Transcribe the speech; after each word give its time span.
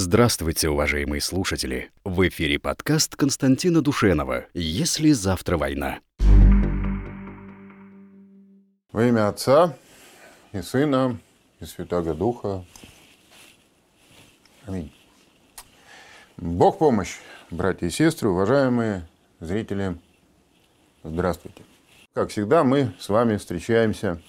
Здравствуйте, 0.00 0.68
уважаемые 0.68 1.20
слушатели! 1.20 1.90
В 2.04 2.28
эфире 2.28 2.60
подкаст 2.60 3.16
Константина 3.16 3.82
Душенова 3.82 4.46
«Если 4.54 5.10
завтра 5.10 5.58
война». 5.58 5.98
Во 8.92 9.04
имя 9.04 9.26
Отца 9.26 9.76
и 10.52 10.62
Сына 10.62 11.18
и 11.58 11.64
Святаго 11.64 12.14
Духа. 12.14 12.64
Аминь. 14.66 14.94
Бог 16.36 16.78
помощь, 16.78 17.16
братья 17.50 17.88
и 17.88 17.90
сестры, 17.90 18.28
уважаемые 18.28 19.04
зрители. 19.40 19.96
Здравствуйте. 21.02 21.64
Как 22.14 22.30
всегда, 22.30 22.62
мы 22.62 22.94
с 23.00 23.08
вами 23.08 23.36
встречаемся 23.36 24.22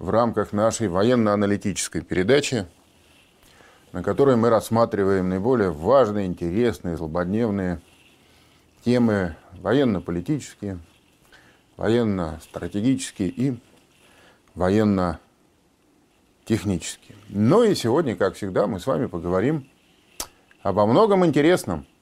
в 0.00 0.10
рамках 0.10 0.52
нашей 0.52 0.88
военно-аналитической 0.88 2.00
передачи 2.00 2.66
на 3.96 4.02
которой 4.02 4.36
мы 4.36 4.50
рассматриваем 4.50 5.30
наиболее 5.30 5.70
важные, 5.70 6.26
интересные, 6.26 6.98
злободневные 6.98 7.80
темы 8.84 9.36
военно-политические, 9.62 10.78
военно-стратегические 11.78 13.30
и 13.30 13.58
военно-технические. 14.54 17.16
Ну 17.30 17.62
и 17.62 17.74
сегодня, 17.74 18.16
как 18.16 18.34
всегда, 18.34 18.66
мы 18.66 18.80
с 18.80 18.86
вами 18.86 19.06
поговорим 19.06 19.66
обо 20.62 20.84
многом 20.84 21.24
интересном– 21.24 21.86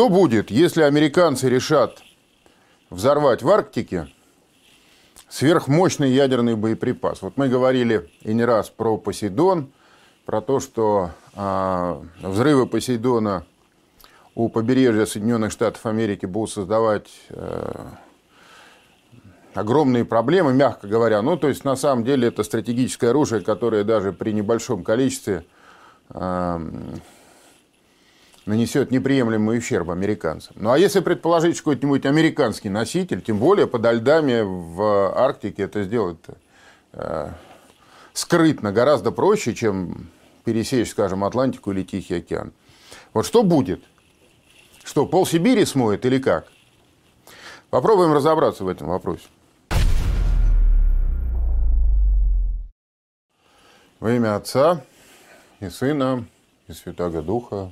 Что 0.00 0.08
будет, 0.08 0.50
если 0.50 0.80
американцы 0.80 1.50
решат 1.50 2.02
взорвать 2.88 3.42
в 3.42 3.50
Арктике 3.50 4.08
сверхмощный 5.28 6.10
ядерный 6.10 6.56
боеприпас? 6.56 7.20
Вот 7.20 7.36
мы 7.36 7.48
говорили 7.48 8.08
и 8.22 8.32
не 8.32 8.46
раз 8.46 8.70
про 8.70 8.96
Посейдон, 8.96 9.70
про 10.24 10.40
то, 10.40 10.58
что 10.58 11.10
э, 11.34 12.02
взрывы 12.22 12.66
Посейдона 12.66 13.44
у 14.34 14.48
побережья 14.48 15.04
Соединенных 15.04 15.52
Штатов 15.52 15.84
Америки 15.84 16.24
будут 16.24 16.50
создавать 16.50 17.10
э, 17.28 17.90
огромные 19.52 20.06
проблемы, 20.06 20.54
мягко 20.54 20.88
говоря. 20.88 21.20
Ну, 21.20 21.36
то 21.36 21.46
есть, 21.46 21.62
на 21.64 21.76
самом 21.76 22.04
деле, 22.04 22.28
это 22.28 22.42
стратегическое 22.42 23.10
оружие, 23.10 23.42
которое 23.42 23.84
даже 23.84 24.14
при 24.14 24.32
небольшом 24.32 24.82
количестве 24.82 25.44
э, 26.08 26.58
нанесет 28.50 28.90
неприемлемый 28.90 29.58
ущерб 29.58 29.90
американцам. 29.90 30.56
Ну 30.58 30.72
а 30.72 30.78
если 30.78 30.98
предположить 31.00 31.56
какой-нибудь 31.58 32.04
американский 32.04 32.68
носитель, 32.68 33.22
тем 33.22 33.38
более 33.38 33.68
подо 33.68 33.92
льдами 33.92 34.42
в 34.42 35.14
Арктике 35.16 35.62
это 35.62 35.84
сделать 35.84 36.18
э, 36.92 37.28
скрытно 38.12 38.72
гораздо 38.72 39.12
проще, 39.12 39.54
чем 39.54 40.10
пересечь, 40.44 40.90
скажем, 40.90 41.22
Атлантику 41.22 41.70
или 41.70 41.84
Тихий 41.84 42.16
океан. 42.16 42.52
Вот 43.14 43.24
что 43.24 43.44
будет? 43.44 43.84
Что, 44.82 45.06
пол 45.06 45.26
Сибири 45.26 45.64
смоет 45.64 46.04
или 46.04 46.18
как? 46.18 46.48
Попробуем 47.70 48.12
разобраться 48.12 48.64
в 48.64 48.68
этом 48.68 48.88
вопросе. 48.88 49.28
Во 54.00 54.10
имя 54.10 54.34
Отца 54.34 54.82
и 55.60 55.68
Сына 55.68 56.24
и 56.66 56.72
Святаго 56.72 57.22
Духа. 57.22 57.70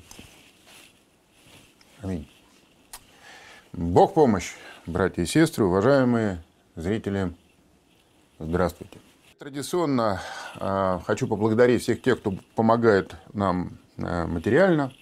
Бог 3.72 4.14
помощь, 4.14 4.54
братья 4.86 5.22
и 5.22 5.26
сестры, 5.26 5.64
уважаемые 5.64 6.42
зрители, 6.76 7.32
здравствуйте. 8.38 8.98
Традиционно 9.41 10.20
э, 10.60 11.00
хочу 11.06 11.26
поблагодарить 11.26 11.82
всех 11.82 12.00
тех, 12.00 12.20
кто 12.20 12.34
помогает 12.54 13.16
нам 13.32 13.78
э, 13.97 14.26
материально. 14.26 14.92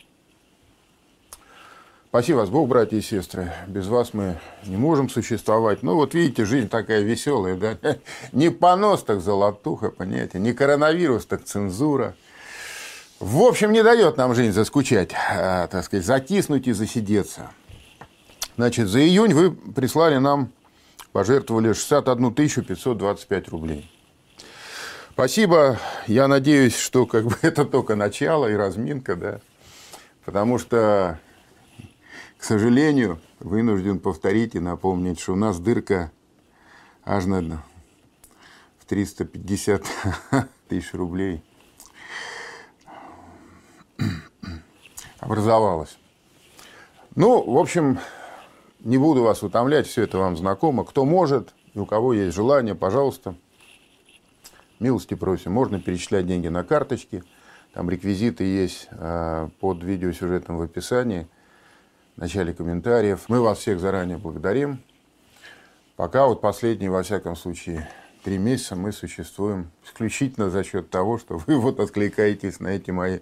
Спасибо 2.08 2.38
вас, 2.38 2.48
Бог, 2.48 2.66
братья 2.68 2.96
и 2.96 3.02
сестры. 3.02 3.52
Без 3.66 3.88
вас 3.88 4.14
мы 4.14 4.38
не 4.64 4.78
можем 4.78 5.10
существовать. 5.10 5.82
Ну, 5.82 5.96
вот 5.96 6.14
видите, 6.14 6.46
жизнь 6.46 6.68
такая 6.68 7.02
веселая, 7.02 7.56
да? 7.56 7.76
Не 8.32 8.50
понос, 8.50 9.02
так 9.02 9.20
золотуха, 9.20 9.90
понятие. 9.90 10.40
Не 10.40 10.54
коронавирус, 10.54 11.26
так 11.26 11.44
цензура– 11.44 12.14
в 13.18 13.38
общем, 13.40 13.72
не 13.72 13.82
дает 13.82 14.18
нам 14.18 14.34
жизнь 14.34 14.52
заскучать, 14.52 15.12
а, 15.14 15.68
так 15.68 15.84
сказать, 15.84 16.04
затиснуть 16.04 16.66
и 16.66 16.72
засидеться. 16.72 17.50
Значит, 18.56 18.88
за 18.88 19.00
июнь 19.00 19.32
вы 19.32 19.52
прислали 19.52 20.18
нам, 20.18 20.52
пожертвовали 21.12 21.72
61 21.72 22.34
525 22.34 23.48
рублей. 23.48 23.90
Спасибо. 25.12 25.80
Я 26.06 26.28
надеюсь, 26.28 26.76
что 26.76 27.06
как 27.06 27.24
бы 27.24 27.36
это 27.42 27.64
только 27.64 27.96
начало 27.96 28.50
и 28.50 28.54
разминка, 28.54 29.16
да. 29.16 29.40
Потому 30.26 30.58
что, 30.58 31.18
к 32.36 32.44
сожалению, 32.44 33.18
вынужден 33.40 33.98
повторить 33.98 34.54
и 34.56 34.60
напомнить, 34.60 35.20
что 35.20 35.32
у 35.32 35.36
нас 35.36 35.58
дырка 35.58 36.12
аж 37.02 37.24
на 37.24 37.62
в 38.78 38.84
350 38.84 39.82
тысяч 40.68 40.92
рублей– 40.92 41.42
образовалась. 45.20 45.98
Ну, 47.14 47.50
в 47.50 47.58
общем, 47.58 47.98
не 48.80 48.98
буду 48.98 49.22
вас 49.22 49.42
утомлять, 49.42 49.86
все 49.86 50.02
это 50.02 50.18
вам 50.18 50.36
знакомо. 50.36 50.84
Кто 50.84 51.04
может 51.04 51.54
у 51.76 51.86
кого 51.86 52.14
есть 52.14 52.34
желание, 52.34 52.74
пожалуйста, 52.74 53.34
милости 54.80 55.14
просим. 55.14 55.52
Можно 55.52 55.80
перечислять 55.80 56.26
деньги 56.26 56.48
на 56.48 56.64
карточки. 56.64 57.22
Там 57.72 57.90
реквизиты 57.90 58.44
есть 58.44 58.88
а, 58.92 59.50
под 59.60 59.82
видеосюжетом 59.84 60.56
в 60.56 60.62
описании, 60.62 61.26
в 62.16 62.20
начале 62.20 62.54
комментариев. 62.54 63.24
Мы 63.28 63.40
вас 63.40 63.58
всех 63.58 63.80
заранее 63.80 64.16
благодарим. 64.16 64.80
Пока 65.96 66.26
вот 66.26 66.40
последний, 66.40 66.88
во 66.88 67.02
всяком 67.02 67.36
случае, 67.36 67.88
три 68.26 68.38
месяца 68.38 68.74
мы 68.74 68.90
существуем 68.90 69.70
исключительно 69.84 70.50
за 70.50 70.64
счет 70.64 70.90
того, 70.90 71.16
что 71.16 71.38
вы 71.46 71.60
вот 71.60 71.78
откликаетесь 71.78 72.58
на 72.58 72.68
эти 72.70 72.90
мои, 72.90 73.20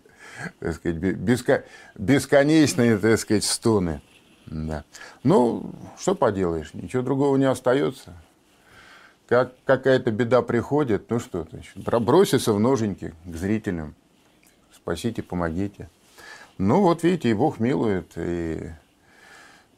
так 0.60 0.76
сказать, 0.76 0.96
беско... 0.96 1.64
бесконечные, 1.94 2.96
так 2.96 3.18
сказать, 3.18 3.44
стоны. 3.44 4.00
Да. 4.46 4.84
Ну, 5.22 5.74
что 5.98 6.14
поделаешь, 6.14 6.72
ничего 6.72 7.02
другого 7.02 7.36
не 7.36 7.44
остается. 7.44 8.14
Как 9.28 9.52
какая-то 9.66 10.10
беда 10.10 10.40
приходит, 10.40 11.10
ну 11.10 11.20
что, 11.20 11.46
значит, 11.50 11.76
броситься 11.76 12.54
в 12.54 12.58
ноженьки 12.58 13.12
к 13.26 13.36
зрителям. 13.36 13.94
Спасите, 14.74 15.22
помогите. 15.22 15.90
Ну, 16.56 16.80
вот 16.80 17.02
видите, 17.02 17.28
и 17.28 17.34
Бог 17.34 17.60
милует, 17.60 18.10
и 18.16 18.70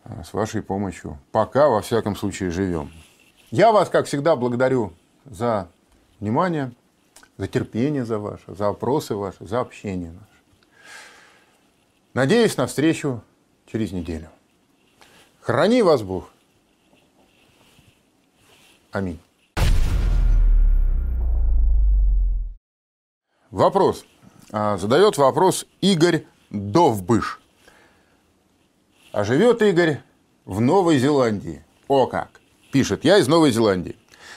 а, 0.05 0.23
с 0.23 0.33
вашей 0.33 0.63
помощью. 0.63 1.19
Пока, 1.33 1.69
во 1.69 1.83
всяком 1.83 2.15
случае, 2.15 2.53
живем. 2.53 2.93
Я 3.51 3.73
вас, 3.73 3.89
как 3.89 4.07
всегда, 4.07 4.37
благодарю 4.37 4.93
за 5.31 5.69
внимание, 6.21 6.73
за 7.37 7.47
терпение 7.49 8.05
за 8.05 8.19
ваше, 8.19 8.55
за 8.55 8.69
вопросы 8.69 9.15
ваши, 9.15 9.47
за 9.47 9.61
общение 9.61 10.13
наше. 10.13 10.27
Надеюсь 12.15 12.57
на 12.57 12.67
встречу 12.67 13.23
через 13.67 13.93
неделю. 13.93 14.31
Храни 15.41 15.83
вас 15.83 16.03
Бог. 16.03 16.31
Аминь. 18.91 19.21
Вопрос. 23.51 24.05
А, 24.51 24.77
задает 24.79 25.19
вопрос 25.19 25.67
Игорь 25.81 26.25
Довбыш. 26.51 27.41
А 29.13 29.25
живет 29.25 29.63
Игорь 29.63 30.01
в 30.45 30.61
Новой 30.61 30.99
Зеландии. 30.99 31.65
О 31.89 32.07
как! 32.07 32.41
Пишет, 32.73 33.05
я 33.05 33.19
из 33.19 33.29
Новой 33.29 33.51
Зеландии. 33.51 33.97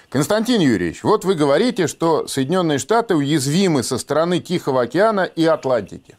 Константин 0.09 0.59
Юрьевич, 0.59 1.03
вот 1.03 1.23
вы 1.23 1.35
говорите, 1.35 1.85
что 1.85 2.25
Соединенные 2.25 2.79
Штаты 2.79 3.15
уязвимы 3.15 3.83
со 3.83 4.00
стороны 4.00 4.39
Тихого 4.39 4.81
океана 4.81 5.21
и 5.21 5.45
Атлантики. 5.45 6.17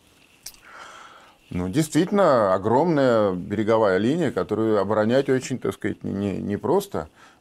Ну, 1.50 1.68
действительно, 1.68 2.54
огромная 2.54 3.32
береговая 3.32 3.98
линия, 3.98 4.30
которую 4.30 4.78
оборонять 4.78 5.28
очень, 5.28 5.58
так 5.58 5.74
сказать. 5.74 6.04
Не, 6.04 6.36
не 6.36 6.56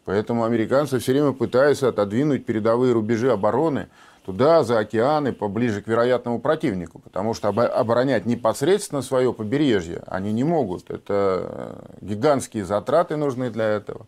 Поэтому 0.05 0.43
американцы 0.43 0.97
все 0.97 1.11
время 1.11 1.33
пытаются 1.33 1.89
отодвинуть 1.89 2.47
передовые 2.47 2.93
рубежи 2.93 3.31
обороны 3.31 3.87
туда, 4.25 4.63
за 4.63 4.79
океаны, 4.79 5.33
поближе 5.33 5.83
к 5.83 5.87
вероятному 5.87 6.39
противнику. 6.39 6.97
Потому 6.97 7.35
что 7.35 7.49
оборонять 7.49 8.25
непосредственно 8.25 9.03
свое 9.03 9.33
побережье 9.33 10.01
они 10.07 10.33
не 10.33 10.43
могут. 10.43 10.89
Это 10.89 11.85
гигантские 12.01 12.65
затраты 12.65 13.17
нужны 13.17 13.51
для 13.51 13.65
этого. 13.65 14.07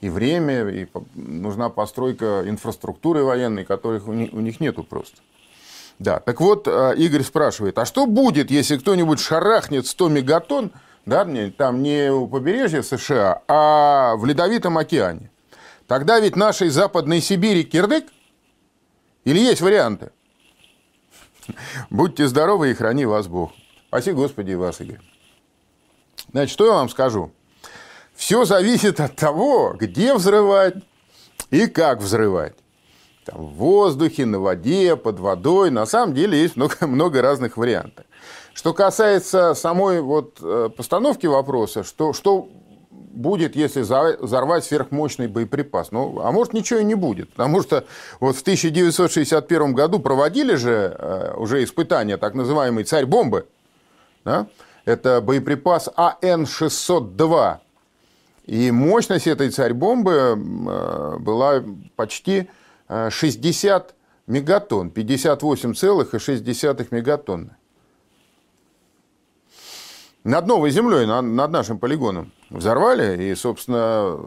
И 0.00 0.08
время, 0.08 0.68
и 0.68 0.86
нужна 1.14 1.68
постройка 1.68 2.44
инфраструктуры 2.46 3.24
военной, 3.24 3.64
которых 3.64 4.06
у 4.08 4.12
них, 4.12 4.60
нету 4.60 4.84
просто. 4.84 5.16
Да, 5.98 6.20
так 6.20 6.40
вот, 6.40 6.68
э, 6.68 6.94
Игорь 6.96 7.24
спрашивает, 7.24 7.76
а 7.78 7.84
что 7.84 8.06
будет, 8.06 8.52
если 8.52 8.76
кто-нибудь 8.76 9.18
шарахнет 9.18 9.86
100 9.86 10.08
мегатонн, 10.08 10.70
да, 11.06 11.26
там 11.56 11.82
не 11.82 12.12
у 12.12 12.28
побережья 12.28 12.82
США, 12.82 13.42
а 13.48 14.14
в 14.16 14.24
Ледовитом 14.24 14.78
океане? 14.78 15.30
Тогда 15.88 16.20
ведь 16.20 16.36
нашей 16.36 16.68
Западной 16.68 17.20
Сибири 17.20 17.64
кирдык? 17.64 18.04
Или 19.24 19.40
есть 19.40 19.60
варианты? 19.60 20.12
Будьте 21.90 22.28
здоровы 22.28 22.70
и 22.70 22.74
храни 22.74 23.06
вас 23.06 23.26
Бог. 23.26 23.52
Спасибо, 23.88 24.18
Господи, 24.18 24.52
и 24.52 24.54
вас, 24.54 24.80
Игорь. 24.80 25.00
Значит, 26.30 26.52
что 26.52 26.66
я 26.66 26.74
вам 26.74 26.90
скажу? 26.90 27.32
Все 28.18 28.44
зависит 28.44 28.98
от 28.98 29.14
того, 29.14 29.76
где 29.78 30.12
взрывать 30.12 30.74
и 31.50 31.68
как 31.68 32.00
взрывать. 32.00 32.56
Там, 33.24 33.46
в 33.46 33.54
воздухе, 33.54 34.26
на 34.26 34.40
воде, 34.40 34.96
под 34.96 35.20
водой. 35.20 35.70
На 35.70 35.86
самом 35.86 36.14
деле 36.14 36.42
есть 36.42 36.56
много, 36.56 36.74
много 36.88 37.22
разных 37.22 37.56
вариантов. 37.56 38.04
Что 38.54 38.74
касается 38.74 39.54
самой 39.54 40.00
вот 40.00 40.38
э, 40.42 40.68
постановки 40.76 41.26
вопроса, 41.26 41.84
что, 41.84 42.12
что 42.12 42.48
будет, 42.90 43.54
если 43.54 43.82
взорвать 43.82 44.64
сверхмощный 44.64 45.28
боеприпас? 45.28 45.92
Ну, 45.92 46.20
а 46.20 46.32
может, 46.32 46.54
ничего 46.54 46.80
и 46.80 46.84
не 46.84 46.96
будет. 46.96 47.30
Потому 47.30 47.62
что 47.62 47.84
вот 48.18 48.34
в 48.34 48.40
1961 48.40 49.74
году 49.74 50.00
проводили 50.00 50.56
же 50.56 50.96
э, 50.98 51.34
уже 51.36 51.62
испытания 51.62 52.16
так 52.16 52.34
называемой 52.34 52.82
«Царь-бомбы». 52.82 53.46
Да? 54.24 54.48
Это 54.86 55.20
боеприпас 55.20 55.88
АН-602. 55.96 57.58
И 58.48 58.70
мощность 58.70 59.26
этой 59.26 59.50
царь-бомбы 59.50 60.10
э, 60.10 61.18
была 61.18 61.62
почти 61.96 62.48
60 62.88 63.90
э, 63.90 63.94
мегатонн, 64.26 64.88
58,6 64.88 66.86
мегатонны. 66.90 67.50
Над 70.24 70.46
новой 70.46 70.70
землей, 70.70 71.04
над 71.04 71.50
нашим 71.50 71.78
полигоном 71.78 72.32
взорвали, 72.48 73.22
и, 73.22 73.34
собственно, 73.34 74.18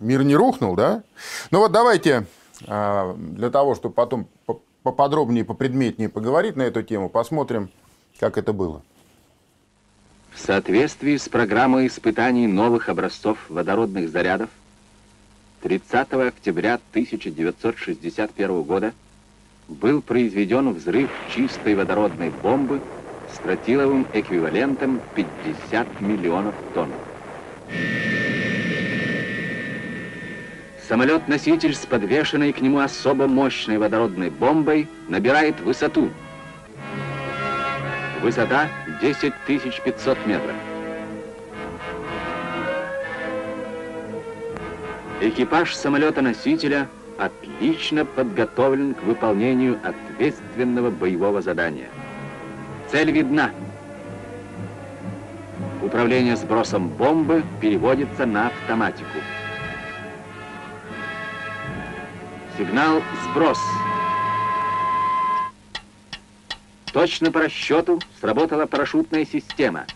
мир 0.00 0.22
не 0.22 0.36
рухнул, 0.36 0.76
да? 0.76 1.02
Ну 1.50 1.60
вот 1.60 1.72
давайте 1.72 2.26
э, 2.66 3.14
для 3.16 3.48
того, 3.48 3.74
чтобы 3.74 3.94
потом 3.94 4.28
поподробнее, 4.82 5.46
попредметнее 5.46 6.10
поговорить 6.10 6.56
на 6.56 6.62
эту 6.62 6.82
тему, 6.82 7.08
посмотрим, 7.08 7.70
как 8.20 8.36
это 8.36 8.52
было. 8.52 8.82
В 10.34 10.40
соответствии 10.40 11.16
с 11.16 11.28
программой 11.28 11.86
испытаний 11.86 12.46
новых 12.46 12.88
образцов 12.88 13.38
водородных 13.48 14.08
зарядов 14.08 14.48
30 15.60 16.12
октября 16.14 16.80
1961 16.90 18.62
года 18.62 18.94
был 19.68 20.00
произведен 20.00 20.72
взрыв 20.72 21.10
чистой 21.28 21.74
водородной 21.74 22.30
бомбы 22.30 22.80
с 23.32 23.38
тротиловым 23.38 24.08
эквивалентом 24.12 25.02
50 25.14 26.00
миллионов 26.00 26.54
тонн. 26.72 26.94
Самолет-носитель 30.88 31.74
с 31.74 31.86
подвешенной 31.86 32.52
к 32.52 32.60
нему 32.60 32.78
особо 32.78 33.26
мощной 33.26 33.78
водородной 33.78 34.30
бомбой 34.30 34.88
набирает 35.08 35.60
высоту– 35.60 36.10
Высота 38.22 38.68
10 39.00 39.32
500 39.84 40.26
метров. 40.26 40.54
Экипаж 45.20 45.74
самолета-носителя 45.74 46.86
отлично 47.18 48.04
подготовлен 48.04 48.94
к 48.94 49.02
выполнению 49.02 49.76
ответственного 49.82 50.90
боевого 50.90 51.42
задания. 51.42 51.88
Цель 52.92 53.10
видна. 53.10 53.50
Управление 55.82 56.36
сбросом 56.36 56.90
бомбы 56.90 57.42
переводится 57.60 58.24
на 58.24 58.46
автоматику. 58.46 59.18
Сигнал 62.56 63.02
«Сброс». 63.24 63.58
Точно 66.92 67.32
по 67.32 67.40
расчету 67.40 68.00
сработала 68.20 68.66
парашютная 68.66 69.24
система. 69.24 69.86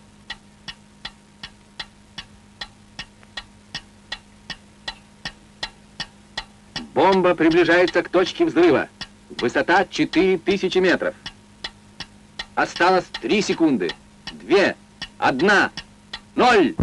Бомба 6.94 7.34
приближается 7.34 8.02
к 8.02 8.08
точке 8.08 8.46
взрыва. 8.46 8.88
Высота 9.28 9.84
4000 9.84 10.78
метров. 10.78 11.14
Осталось 12.54 13.04
3 13.20 13.42
секунды. 13.42 13.90
2, 14.32 14.74
1, 15.18 15.50
0. 16.34 16.76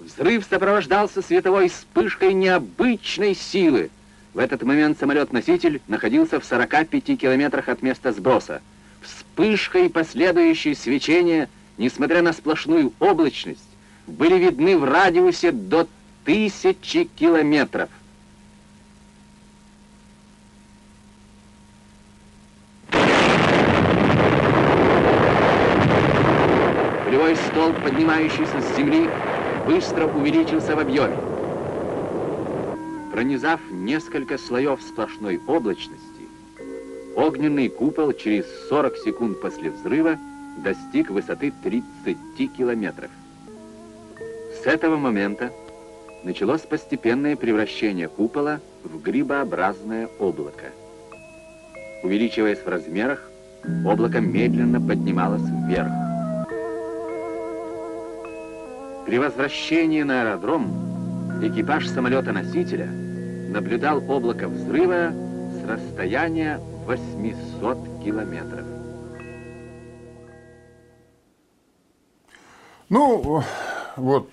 Взрыв 0.00 0.44
сопровождался 0.50 1.22
световой 1.22 1.68
вспышкой 1.68 2.34
необычной 2.34 3.36
силы. 3.36 3.90
В 4.38 4.40
этот 4.40 4.62
момент 4.62 4.96
самолет-носитель 5.00 5.80
находился 5.88 6.38
в 6.38 6.44
45 6.44 7.18
километрах 7.18 7.68
от 7.68 7.82
места 7.82 8.12
сброса. 8.12 8.62
Вспышка 9.02 9.80
и 9.80 9.88
последующее 9.88 10.76
свечение, 10.76 11.48
несмотря 11.76 12.22
на 12.22 12.32
сплошную 12.32 12.92
облачность, 13.00 13.68
были 14.06 14.36
видны 14.36 14.78
в 14.78 14.84
радиусе 14.84 15.50
до 15.50 15.88
тысячи 16.24 17.10
километров. 17.16 17.88
Полевой 27.04 27.34
столб, 27.34 27.82
поднимающийся 27.82 28.60
с 28.60 28.76
земли, 28.76 29.10
быстро 29.66 30.06
увеличился 30.06 30.76
в 30.76 30.78
объеме. 30.78 31.16
Пронизав 33.18 33.58
несколько 33.72 34.38
слоев 34.38 34.80
сплошной 34.80 35.40
облачности, 35.48 36.28
огненный 37.16 37.68
купол 37.68 38.12
через 38.12 38.44
40 38.68 38.96
секунд 38.98 39.40
после 39.40 39.72
взрыва 39.72 40.16
достиг 40.58 41.10
высоты 41.10 41.52
30 41.64 42.56
километров. 42.56 43.10
С 44.62 44.66
этого 44.66 44.96
момента 44.96 45.50
началось 46.22 46.60
постепенное 46.60 47.34
превращение 47.34 48.06
купола 48.06 48.60
в 48.84 49.02
грибообразное 49.02 50.08
облако. 50.20 50.66
Увеличиваясь 52.04 52.60
в 52.60 52.68
размерах, 52.68 53.28
облако 53.84 54.20
медленно 54.20 54.80
поднималось 54.80 55.42
вверх. 55.66 55.90
При 59.06 59.18
возвращении 59.18 60.04
на 60.04 60.22
аэродром 60.22 60.70
экипаж 61.42 61.88
самолета-носителя 61.88 63.07
наблюдал 63.48 64.02
облако 64.08 64.48
взрыва 64.48 65.12
с 65.52 65.68
расстояния 65.68 66.60
800 66.86 67.78
километров. 68.04 68.66
Ну, 72.88 73.42
вот 73.96 74.30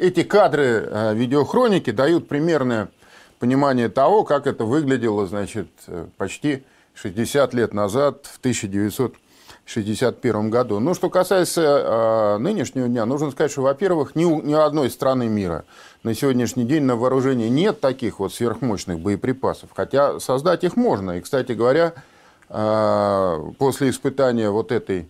эти 0.00 0.22
кадры 0.22 0.88
э, 0.90 1.14
видеохроники 1.14 1.90
дают 1.90 2.26
примерное 2.26 2.88
понимание 3.38 3.88
того, 3.88 4.24
как 4.24 4.46
это 4.46 4.64
выглядело, 4.64 5.26
значит, 5.26 5.68
э, 5.86 6.06
почти 6.16 6.64
60 6.94 7.54
лет 7.54 7.74
назад, 7.74 8.26
в 8.26 8.38
1900 8.38 9.14
1961 9.70 10.50
году. 10.50 10.80
Ну, 10.80 10.94
что 10.94 11.10
касается 11.10 11.62
э, 11.62 12.38
нынешнего 12.38 12.88
дня, 12.88 13.06
нужно 13.06 13.30
сказать, 13.30 13.52
что, 13.52 13.62
во-первых, 13.62 14.16
ни, 14.16 14.24
ни 14.24 14.52
одной 14.52 14.90
страны 14.90 15.28
мира 15.28 15.64
на 16.02 16.14
сегодняшний 16.14 16.64
день 16.64 16.82
на 16.82 16.96
вооружении 16.96 17.48
нет 17.48 17.80
таких 17.80 18.18
вот 18.18 18.34
сверхмощных 18.34 18.98
боеприпасов, 18.98 19.70
хотя 19.74 20.18
создать 20.18 20.64
их 20.64 20.76
можно. 20.76 21.18
И, 21.18 21.20
кстати 21.20 21.52
говоря, 21.52 21.94
э, 22.48 23.50
после 23.58 23.90
испытания 23.90 24.50
вот 24.50 24.72
этой 24.72 25.08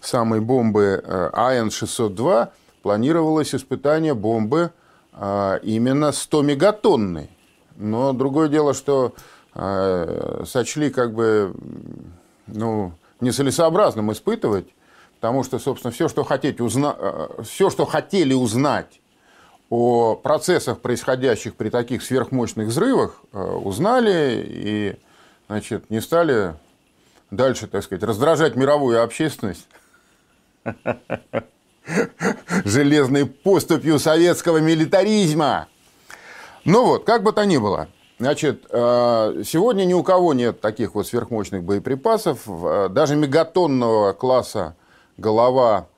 самой 0.00 0.40
бомбы 0.40 1.02
э, 1.04 1.30
АН-602 1.32 2.50
планировалось 2.82 3.56
испытание 3.56 4.14
бомбы 4.14 4.70
э, 5.14 5.58
именно 5.64 6.10
100-мегатонной. 6.10 7.28
Но 7.74 8.12
другое 8.12 8.48
дело, 8.48 8.72
что 8.72 9.14
э, 9.54 10.44
сочли 10.46 10.90
как 10.90 11.12
бы, 11.12 11.52
ну, 12.46 12.92
нецелесообразным 13.20 14.12
испытывать, 14.12 14.68
потому 15.16 15.44
что, 15.44 15.58
собственно, 15.58 15.92
все, 15.92 16.08
что, 16.08 16.24
хотеть 16.24 16.60
узна... 16.60 16.94
Э, 16.98 17.42
все, 17.42 17.70
что 17.70 17.86
хотели 17.86 18.34
узнать 18.34 19.00
о 19.68 20.14
процессах, 20.14 20.80
происходящих 20.80 21.56
при 21.56 21.70
таких 21.70 22.02
сверхмощных 22.02 22.68
взрывах, 22.68 23.20
э, 23.32 23.38
узнали 23.38 24.44
и 24.46 24.96
значит, 25.48 25.90
не 25.90 26.00
стали 26.00 26.54
дальше, 27.30 27.66
так 27.66 27.82
сказать, 27.82 28.02
раздражать 28.02 28.56
мировую 28.56 29.02
общественность 29.02 29.66
железной 32.64 33.26
поступью 33.26 33.98
советского 33.98 34.58
милитаризма. 34.58 35.68
Ну 36.64 36.84
вот, 36.84 37.04
как 37.04 37.22
бы 37.22 37.32
то 37.32 37.44
ни 37.44 37.58
было. 37.58 37.88
Значит, 38.18 38.64
э, 38.70 39.42
сегодня 39.44 39.84
ни 39.84 39.92
у 39.92 40.02
кого 40.02 40.32
нет 40.32 40.60
таких 40.62 40.94
вот 40.94 41.06
сверхмощных 41.06 41.62
боеприпасов. 41.62 42.40
Э, 42.46 42.88
даже 42.88 43.14
мегатонного 43.14 44.14
класса 44.14 44.74
голова– 45.18 45.88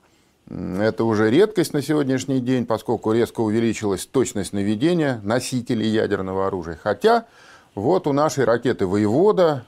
это 0.49 1.05
уже 1.05 1.29
редкость 1.29 1.73
на 1.73 1.81
сегодняшний 1.81 2.41
день, 2.41 2.65
поскольку 2.65 3.13
резко 3.13 3.39
увеличилась 3.39 4.05
точность 4.05 4.51
наведения 4.51 5.21
носителей 5.23 5.87
ядерного 5.87 6.47
оружия. 6.47 6.77
Хотя 6.81 7.25
вот 7.73 8.05
у 8.05 8.11
нашей 8.11 8.43
ракеты 8.43 8.85
«Воевода», 8.85 9.65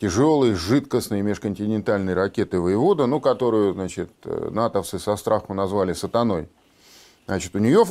тяжелой, 0.00 0.54
жидкостной 0.54 1.22
межконтинентальной 1.22 2.14
ракеты 2.14 2.60
«Воевода», 2.60 3.06
ну, 3.06 3.18
которую, 3.18 3.74
значит, 3.74 4.10
э, 4.24 4.48
натовцы 4.52 5.00
со 5.00 5.16
страху 5.16 5.54
назвали 5.54 5.92
«сатаной». 5.92 6.48
Значит, 7.26 7.54
у 7.54 7.58
нее 7.58 7.84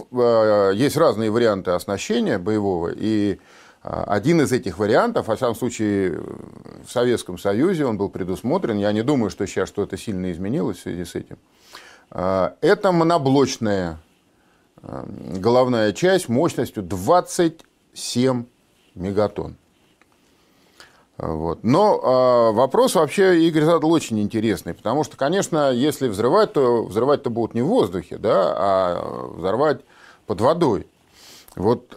есть 0.76 0.98
разные 0.98 1.32
варианты 1.32 1.72
оснащения 1.72 2.38
боевого, 2.40 2.92
и 2.94 3.40
один 3.82 4.42
из 4.42 4.52
этих 4.52 4.78
вариантов, 4.78 5.28
во 5.28 5.36
всяком 5.36 5.56
случае, 5.56 6.20
в 6.86 6.92
Советском 6.92 7.38
Союзе 7.38 7.86
он 7.86 7.98
был 7.98 8.10
предусмотрен, 8.10 8.78
я 8.78 8.92
не 8.92 9.04
думаю, 9.04 9.30
что 9.30 9.48
сейчас 9.48 9.70
что-то 9.70 9.96
сильно 9.96 10.32
изменилось 10.32 10.78
в 10.78 10.82
связи 10.82 11.06
с 11.06 11.16
этим, 11.16 11.38
а, 12.12 12.56
это 12.60 12.92
моноблочная 12.92 14.00
а, 14.82 15.06
головная 15.08 15.94
часть 15.94 16.28
мощностью 16.28 16.84
27 16.84 18.46
мегатонн. 18.96 19.56
Вот. 21.18 21.64
Но 21.64 22.54
вопрос 22.54 22.96
вообще, 22.96 23.42
Игорь 23.42 23.66
задал 23.66 23.92
очень 23.92 24.22
интересный, 24.22 24.74
потому 24.74 25.04
что, 25.04 25.18
конечно, 25.18 25.70
если 25.70 26.08
взрывать, 26.08 26.54
то 26.54 26.86
взрывать-то 26.86 27.30
будут 27.30 27.56
не 27.56 27.62
в 27.62 27.68
воздухе, 27.68 28.18
да, 28.18 28.54
а 28.56 29.28
взорвать 29.36 29.82
под 30.26 30.40
водой. 30.40 30.88
Вот 31.58 31.94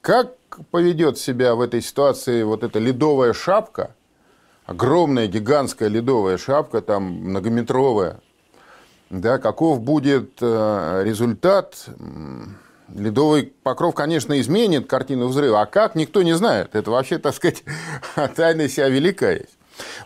как 0.00 0.34
поведет 0.70 1.18
себя 1.18 1.54
в 1.54 1.60
этой 1.60 1.82
ситуации 1.82 2.42
вот 2.42 2.62
эта 2.62 2.78
ледовая 2.78 3.32
шапка, 3.32 3.94
огромная 4.64 5.26
гигантская 5.26 5.88
ледовая 5.88 6.38
шапка, 6.38 6.80
там 6.80 7.04
многометровая, 7.04 8.20
да, 9.10 9.38
каков 9.38 9.80
будет 9.80 10.38
э, 10.40 11.02
результат, 11.04 11.86
ледовый 12.94 13.52
покров, 13.62 13.94
конечно, 13.94 14.40
изменит 14.40 14.88
картину 14.88 15.28
взрыва, 15.28 15.62
а 15.62 15.66
как, 15.66 15.94
никто 15.94 16.22
не 16.22 16.34
знает. 16.34 16.74
Это 16.74 16.90
вообще, 16.90 17.18
так 17.18 17.34
сказать, 17.34 17.62
тайна 18.36 18.68
себя 18.68 18.88
велика 18.88 19.30
есть. 19.30 19.58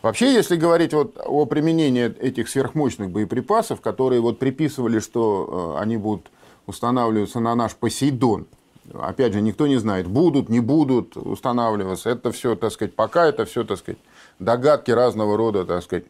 Вообще, 0.02 0.32
если 0.32 0.56
говорить 0.56 0.92
вот 0.92 1.18
о 1.24 1.46
применении 1.46 2.04
этих 2.04 2.48
сверхмощных 2.48 3.10
боеприпасов, 3.10 3.80
которые 3.80 4.20
вот 4.20 4.38
приписывали, 4.38 5.00
что 5.00 5.76
э, 5.76 5.82
они 5.82 5.96
будут 5.96 6.30
устанавливаться 6.66 7.40
на 7.40 7.54
наш 7.54 7.74
Посейдон– 7.74 8.46
Опять 8.92 9.32
же, 9.32 9.40
никто 9.40 9.66
не 9.66 9.76
знает, 9.76 10.06
будут, 10.06 10.48
не 10.48 10.60
будут 10.60 11.16
устанавливаться. 11.16 12.10
Это 12.10 12.32
все, 12.32 12.54
так 12.54 12.70
сказать, 12.70 12.94
пока 12.94 13.26
это 13.26 13.44
все, 13.46 13.64
так 13.64 13.78
сказать, 13.78 13.98
догадки 14.38 14.90
разного 14.90 15.36
рода, 15.36 15.64
так 15.64 15.82
сказать, 15.82 16.04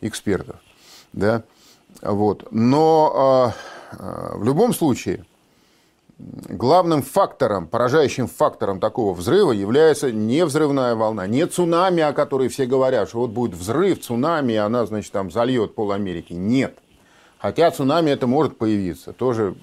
экспертов. 0.00 0.56
Да? 1.12 1.44
Вот. 2.02 2.48
Но 2.50 3.52
э, 3.92 4.36
в 4.36 4.44
любом 4.44 4.74
случае, 4.74 5.24
главным 6.18 7.02
фактором, 7.02 7.66
поражающим 7.66 8.26
фактором 8.26 8.80
такого 8.80 9.14
взрыва 9.14 9.52
является 9.52 10.10
не 10.10 10.44
взрывная 10.44 10.94
волна, 10.94 11.26
не 11.26 11.46
цунами, 11.46 12.02
о 12.02 12.12
которой 12.12 12.48
все 12.48 12.66
говорят, 12.66 13.08
что 13.08 13.20
вот 13.20 13.30
будет 13.30 13.54
взрыв, 13.54 14.00
цунами, 14.00 14.54
и 14.54 14.56
она, 14.56 14.86
значит, 14.86 15.12
там 15.12 15.30
зальет 15.30 15.74
пол 15.74 15.92
Америки. 15.92 16.32
Нет. 16.32 16.78
Хотя 17.38 17.70
цунами 17.70 18.10
это 18.10 18.26
может 18.26 18.58
появиться. 18.58 19.12
Тоже 19.12 19.54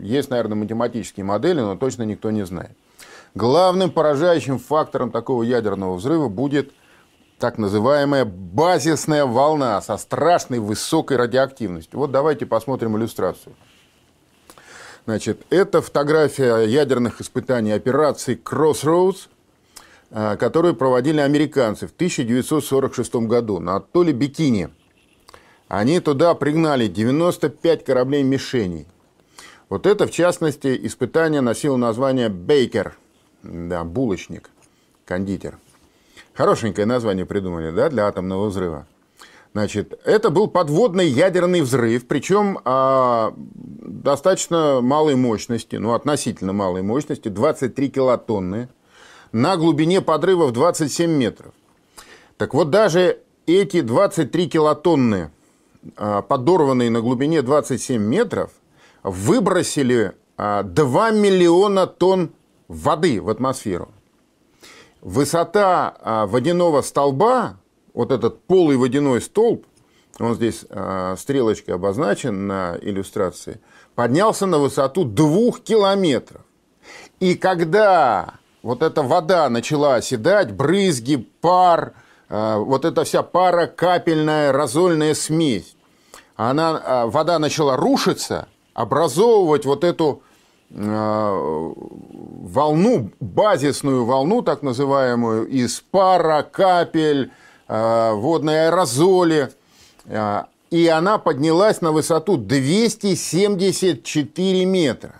есть, 0.00 0.30
наверное, 0.30 0.56
математические 0.56 1.24
модели, 1.24 1.60
но 1.60 1.76
точно 1.76 2.04
никто 2.04 2.30
не 2.30 2.46
знает. 2.46 2.72
Главным 3.34 3.90
поражающим 3.90 4.58
фактором 4.58 5.10
такого 5.10 5.42
ядерного 5.42 5.94
взрыва 5.94 6.28
будет 6.28 6.72
так 7.38 7.58
называемая 7.58 8.24
базисная 8.24 9.24
волна 9.24 9.80
со 9.80 9.96
страшной 9.96 10.58
высокой 10.58 11.16
радиоактивностью. 11.16 11.98
Вот 11.98 12.10
давайте 12.10 12.46
посмотрим 12.46 12.96
иллюстрацию. 12.96 13.54
Значит, 15.06 15.40
это 15.50 15.80
фотография 15.80 16.64
ядерных 16.64 17.20
испытаний 17.20 17.72
операции 17.72 18.38
Crossroads, 18.42 19.28
э, 20.10 20.36
которую 20.36 20.74
проводили 20.74 21.20
американцы 21.20 21.86
в 21.86 21.92
1946 21.92 23.26
году 23.26 23.58
на 23.58 23.76
атолле 23.76 24.12
Бикини. 24.12 24.68
Они 25.70 26.00
туда 26.00 26.34
пригнали 26.34 26.86
95 26.86 27.84
кораблей-мишеней– 27.84 28.86
вот 29.70 29.86
это, 29.86 30.08
в 30.08 30.10
частности, 30.10 30.78
испытание 30.82 31.40
носило 31.40 31.76
название 31.76 32.28
«Бейкер», 32.28 32.96
да, 33.44 33.84
булочник, 33.84 34.50
кондитер. 35.04 35.58
Хорошенькое 36.34 36.88
название 36.88 37.24
придумали, 37.24 37.70
да, 37.70 37.88
для 37.88 38.08
атомного 38.08 38.48
взрыва. 38.48 38.88
Значит, 39.52 39.98
это 40.04 40.30
был 40.30 40.48
подводный 40.48 41.06
ядерный 41.06 41.60
взрыв, 41.60 42.08
причем 42.08 42.58
а, 42.64 43.32
достаточно 43.36 44.80
малой 44.80 45.14
мощности, 45.14 45.76
ну, 45.76 45.94
относительно 45.94 46.52
малой 46.52 46.82
мощности, 46.82 47.28
23 47.28 47.90
килотонны, 47.90 48.68
на 49.30 49.56
глубине 49.56 50.00
подрыва 50.00 50.46
в 50.46 50.52
27 50.52 51.08
метров. 51.12 51.54
Так 52.38 52.54
вот, 52.54 52.70
даже 52.70 53.20
эти 53.46 53.82
23 53.82 54.48
килотонны, 54.48 55.30
а, 55.96 56.22
подорванные 56.22 56.90
на 56.90 57.00
глубине 57.00 57.42
27 57.42 58.02
метров, 58.02 58.50
выбросили 59.02 60.12
2 60.36 60.36
а, 60.36 60.62
миллиона 61.10 61.86
тонн 61.86 62.32
воды 62.68 63.20
в 63.20 63.30
атмосферу. 63.30 63.90
Высота 65.00 65.96
а, 66.00 66.26
водяного 66.26 66.82
столба, 66.82 67.58
вот 67.94 68.12
этот 68.12 68.42
полый 68.44 68.76
водяной 68.76 69.20
столб, 69.20 69.66
он 70.18 70.34
здесь 70.34 70.66
стрелочкой 71.16 71.76
обозначен 71.76 72.46
на 72.46 72.76
иллюстрации, 72.82 73.58
поднялся 73.94 74.44
на 74.44 74.58
высоту 74.58 75.04
двух 75.04 75.62
километров. 75.62 76.42
И 77.20 77.36
когда 77.36 78.34
вот 78.62 78.82
эта 78.82 79.02
вода 79.02 79.48
начала 79.48 79.94
оседать, 79.94 80.52
брызги, 80.52 81.16
пар, 81.16 81.94
вот 82.30 82.84
эта 82.84 83.04
вся 83.04 83.22
пара 83.22 83.66
капельная 83.66 84.52
разольная 84.52 85.14
смесь, 85.14 85.74
она, 86.36 87.06
вода 87.06 87.38
начала 87.38 87.76
рушиться– 87.76 88.48
образовывать 88.80 89.66
вот 89.66 89.84
эту 89.84 90.22
э, 90.70 91.72
волну, 92.42 93.10
базисную 93.20 94.04
волну, 94.04 94.42
так 94.42 94.62
называемую, 94.62 95.46
из 95.48 95.80
пара, 95.80 96.42
капель, 96.42 97.30
э, 97.68 98.12
водной 98.12 98.66
аэрозоли. 98.66 99.52
Э, 100.06 100.42
и 100.70 100.86
она 100.86 101.18
поднялась 101.18 101.80
на 101.80 101.92
высоту 101.92 102.36
274 102.36 104.64
метра. 104.64 105.14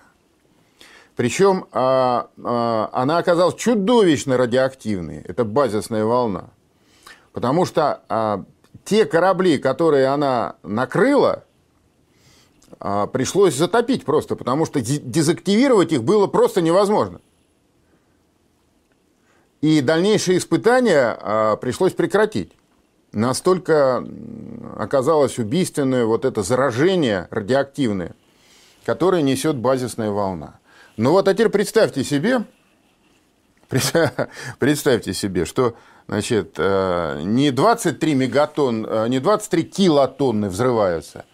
Причем 1.17 1.67
она 1.73 3.19
оказалась 3.19 3.57
чудовищно 3.57 4.37
радиоактивной, 4.37 5.25
это 5.27 5.45
базисная 5.45 6.05
волна. 6.05 6.51
Потому 7.33 7.65
что 7.65 8.45
те 8.85 9.05
корабли, 9.05 9.59
которые 9.59 10.09
она 10.09 10.57
накрыла, 10.63 11.45
а, 12.79 13.07
пришлось 13.07 13.55
затопить 13.55 14.05
просто, 14.05 14.37
потому 14.37 14.65
что 14.67 14.81
дезактивировать 14.81 15.93
их 15.93 16.03
было 16.03 16.27
просто 16.27 16.61
невозможно. 16.61 17.21
И 19.61 19.83
дальнейшие 19.83 20.39
испытания 20.39 21.17
а, 21.21 21.57
пришлось 21.57 21.93
прекратить. 21.93 22.53
Настолько 23.13 24.07
оказалось 24.77 25.39
убийственное 25.39 26.07
вот 26.07 26.25
это 26.25 26.43
заражение 26.43 27.27
радиоактивное, 27.31 28.15
которое 28.85 29.23
несет 29.23 29.57
базисная 29.57 30.11
волна. 30.11 30.61
Ну 30.97 31.11
вот, 31.11 31.27
а 31.27 31.35
теперь 31.35 31.49
представьте 31.49 32.05
себе, 32.05 32.45
представьте 34.59 35.13
себе, 35.13 35.45
что 35.45 35.75
значит, 36.11 36.55
э, 36.59 37.21
не 37.23 37.53
23 37.53 38.15
мегатонн, 38.17 38.85
э, 38.85 39.07
не 39.09 39.21
23 39.21 39.63
килотонны 39.63 40.49
взрываются, 40.49 41.25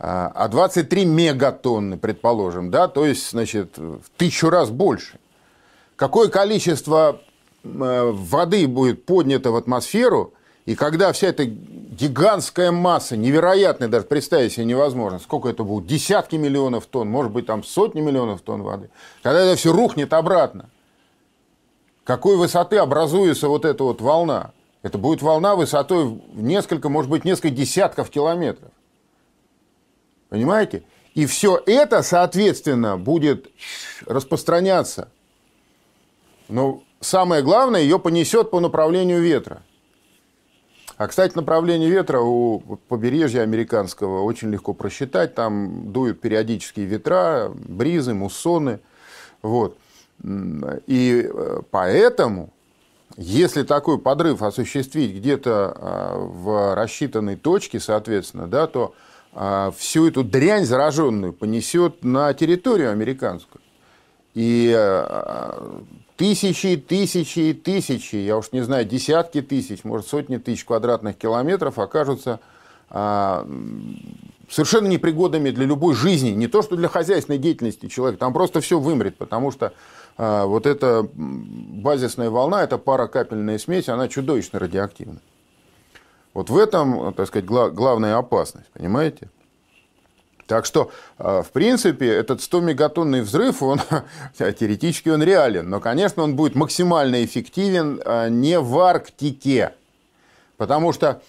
а 0.00 0.48
23 0.48 1.02
а 1.02 1.04
мегатонны, 1.06 1.96
предположим, 1.96 2.72
да, 2.72 2.88
то 2.88 3.06
есть, 3.06 3.30
значит, 3.30 3.78
в 3.78 4.02
тысячу 4.16 4.50
раз 4.50 4.70
больше. 4.70 5.20
Какое 5.94 6.26
количество 6.26 7.20
э, 7.62 8.10
воды 8.12 8.66
будет 8.66 9.06
поднято 9.06 9.52
в 9.52 9.56
атмосферу, 9.56 10.34
и 10.64 10.74
когда 10.74 11.12
вся 11.12 11.28
эта 11.28 11.44
гигантская 11.44 12.72
масса, 12.72 13.16
невероятная, 13.16 13.86
даже 13.86 14.06
представить 14.06 14.54
себе 14.54 14.64
невозможно, 14.64 15.20
сколько 15.20 15.48
это 15.48 15.62
будет, 15.62 15.86
десятки 15.86 16.34
миллионов 16.34 16.86
тонн, 16.86 17.08
может 17.08 17.30
быть, 17.30 17.46
там 17.46 17.62
сотни 17.62 18.00
миллионов 18.00 18.40
тонн 18.40 18.62
воды, 18.62 18.90
когда 19.22 19.38
это 19.42 19.56
все 19.56 19.72
рухнет 19.72 20.12
обратно, 20.12 20.68
какой 22.06 22.36
высоты 22.36 22.76
образуется 22.76 23.48
вот 23.48 23.64
эта 23.64 23.82
вот 23.82 24.00
волна? 24.00 24.52
Это 24.82 24.96
будет 24.96 25.22
волна 25.22 25.56
высотой 25.56 26.04
в 26.04 26.40
несколько, 26.40 26.88
может 26.88 27.10
быть, 27.10 27.24
несколько 27.24 27.50
десятков 27.50 28.10
километров. 28.10 28.70
Понимаете? 30.28 30.84
И 31.14 31.26
все 31.26 31.60
это, 31.66 32.02
соответственно, 32.02 32.96
будет 32.96 33.48
распространяться. 34.06 35.08
Но 36.48 36.84
самое 37.00 37.42
главное, 37.42 37.80
ее 37.80 37.98
понесет 37.98 38.52
по 38.52 38.60
направлению 38.60 39.20
ветра. 39.20 39.62
А, 40.98 41.08
кстати, 41.08 41.34
направление 41.34 41.90
ветра 41.90 42.20
у 42.20 42.60
побережья 42.88 43.42
американского 43.42 44.22
очень 44.22 44.52
легко 44.52 44.74
просчитать. 44.74 45.34
Там 45.34 45.92
дуют 45.92 46.20
периодические 46.20 46.86
ветра, 46.86 47.50
бризы, 47.52 48.14
муссоны. 48.14 48.78
Вот. 49.42 49.76
И 50.22 51.30
э, 51.32 51.60
поэтому, 51.70 52.50
если 53.16 53.62
такой 53.62 53.98
подрыв 53.98 54.42
осуществить 54.42 55.14
где-то 55.14 55.74
а, 55.76 56.18
в 56.18 56.74
рассчитанной 56.74 57.36
точке, 57.36 57.80
соответственно, 57.80 58.46
да, 58.46 58.66
то 58.66 58.94
а, 59.32 59.70
всю 59.76 60.08
эту 60.08 60.24
дрянь 60.24 60.64
зараженную 60.64 61.32
понесет 61.32 62.04
на 62.04 62.32
территорию 62.34 62.90
американскую. 62.90 63.62
И 64.34 64.74
а, 64.76 65.82
тысячи, 66.16 66.76
тысячи, 66.76 67.52
тысячи, 67.54 68.16
я 68.16 68.36
уж 68.36 68.52
не 68.52 68.62
знаю, 68.62 68.84
десятки 68.84 69.40
тысяч, 69.42 69.84
может, 69.84 70.08
сотни 70.08 70.38
тысяч 70.38 70.64
квадратных 70.64 71.16
километров 71.16 71.78
окажутся 71.78 72.40
совершенно 74.48 74.86
непригодными 74.86 75.50
для 75.50 75.66
любой 75.66 75.94
жизни, 75.94 76.30
не 76.30 76.46
то 76.46 76.62
что 76.62 76.76
для 76.76 76.88
хозяйственной 76.88 77.38
деятельности 77.38 77.88
человека, 77.88 78.20
там 78.20 78.32
просто 78.32 78.60
все 78.60 78.78
вымрет, 78.78 79.16
потому 79.16 79.50
что 79.50 79.72
вот 80.18 80.66
эта 80.66 81.06
базисная 81.12 82.30
волна, 82.30 82.62
эта 82.62 82.78
паракапельная 82.78 83.58
смесь, 83.58 83.88
она 83.88 84.08
чудовищно 84.08 84.58
радиоактивна. 84.58 85.20
Вот 86.32 86.50
в 86.50 86.56
этом, 86.56 87.12
так 87.14 87.28
сказать, 87.28 87.46
главная 87.46 88.16
опасность, 88.16 88.70
понимаете? 88.72 89.28
Так 90.46 90.64
что, 90.64 90.90
а, 91.18 91.42
в 91.42 91.50
принципе, 91.50 92.08
этот 92.08 92.40
100-мегатонный 92.40 93.22
взрыв, 93.22 93.62
он 93.62 93.80
теоретически 94.38 95.08
он 95.08 95.22
реален, 95.22 95.68
но, 95.68 95.80
конечно, 95.80 96.22
он 96.22 96.36
будет 96.36 96.54
максимально 96.54 97.24
эффективен 97.24 98.00
а, 98.04 98.28
не 98.28 98.58
в 98.60 98.78
Арктике, 98.78 99.74
потому 100.56 100.92
что 100.92 101.20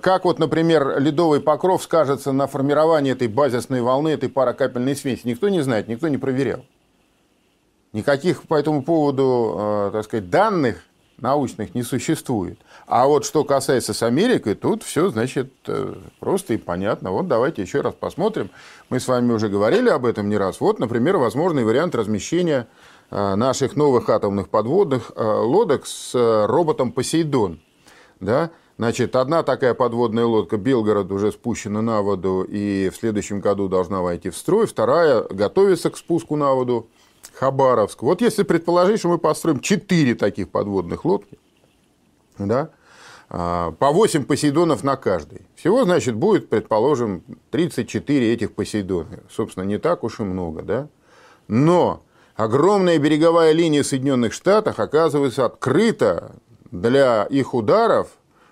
как 0.00 0.24
вот, 0.24 0.40
например, 0.40 0.98
ледовый 0.98 1.40
покров 1.40 1.84
скажется 1.84 2.32
на 2.32 2.48
формировании 2.48 3.12
этой 3.12 3.28
базисной 3.28 3.80
волны, 3.80 4.08
этой 4.08 4.28
паракапельной 4.28 4.96
смеси, 4.96 5.20
никто 5.24 5.48
не 5.48 5.60
знает, 5.60 5.86
никто 5.86 6.08
не 6.08 6.18
проверял. 6.18 6.64
Никаких 7.92 8.42
по 8.42 8.54
этому 8.54 8.82
поводу, 8.82 9.56
э, 9.58 9.90
так 9.92 10.04
сказать, 10.04 10.28
данных 10.28 10.84
научных 11.18 11.74
не 11.74 11.82
существует. 11.82 12.58
А 12.86 13.06
вот 13.06 13.24
что 13.24 13.44
касается 13.44 13.94
с 13.94 14.02
Америкой, 14.02 14.54
тут 14.54 14.82
все, 14.82 15.08
значит, 15.08 15.52
э, 15.66 15.94
просто 16.20 16.54
и 16.54 16.56
понятно. 16.58 17.10
Вот 17.10 17.28
давайте 17.28 17.62
еще 17.62 17.80
раз 17.80 17.94
посмотрим. 17.94 18.50
Мы 18.90 19.00
с 19.00 19.08
вами 19.08 19.32
уже 19.32 19.48
говорили 19.48 19.88
об 19.88 20.04
этом 20.04 20.28
не 20.28 20.36
раз. 20.36 20.60
Вот, 20.60 20.78
например, 20.78 21.16
возможный 21.16 21.64
вариант 21.64 21.94
размещения 21.94 22.68
э, 23.10 23.34
наших 23.34 23.74
новых 23.74 24.08
атомных 24.10 24.48
подводных 24.50 25.12
лодок 25.16 25.86
с 25.86 26.12
роботом 26.46 26.92
«Посейдон». 26.92 27.58
Да? 28.20 28.50
Значит, 28.76 29.16
одна 29.16 29.42
такая 29.42 29.74
подводная 29.74 30.24
лодка 30.24 30.56
«Белгород» 30.56 31.10
уже 31.10 31.32
спущена 31.32 31.82
на 31.82 32.00
воду 32.00 32.46
и 32.48 32.90
в 32.90 32.96
следующем 32.96 33.40
году 33.40 33.68
должна 33.68 34.02
войти 34.02 34.30
в 34.30 34.36
строй. 34.36 34.66
Вторая 34.66 35.22
готовится 35.22 35.90
к 35.90 35.96
спуску 35.96 36.36
на 36.36 36.52
воду 36.52 36.88
Хабаровск. 37.38 38.02
Вот 38.02 38.20
если 38.20 38.42
предположить, 38.42 38.98
что 38.98 39.08
мы 39.08 39.18
построим 39.18 39.60
4 39.60 40.14
таких 40.16 40.50
подводных 40.50 41.04
лодки, 41.04 41.38
да, 42.36 42.70
а, 43.30 43.72
по 43.72 43.92
8 43.92 44.24
Посейдонов 44.24 44.82
на 44.82 44.96
каждой. 44.96 45.42
Всего, 45.54 45.84
значит, 45.84 46.16
будет, 46.16 46.48
предположим, 46.48 47.22
34 47.50 48.32
этих 48.32 48.54
Посейдона. 48.54 49.20
Собственно, 49.30 49.64
не 49.64 49.78
так 49.78 50.02
уж 50.02 50.18
и 50.18 50.24
много, 50.24 50.62
да? 50.62 50.88
Но 51.46 52.02
огромная 52.34 52.98
береговая 52.98 53.52
линия 53.52 53.84
Соединенных 53.84 54.32
Штатов 54.32 54.80
оказывается 54.80 55.44
открыта 55.44 56.32
для 56.70 57.24
их 57.24 57.54
ударов 57.54 58.08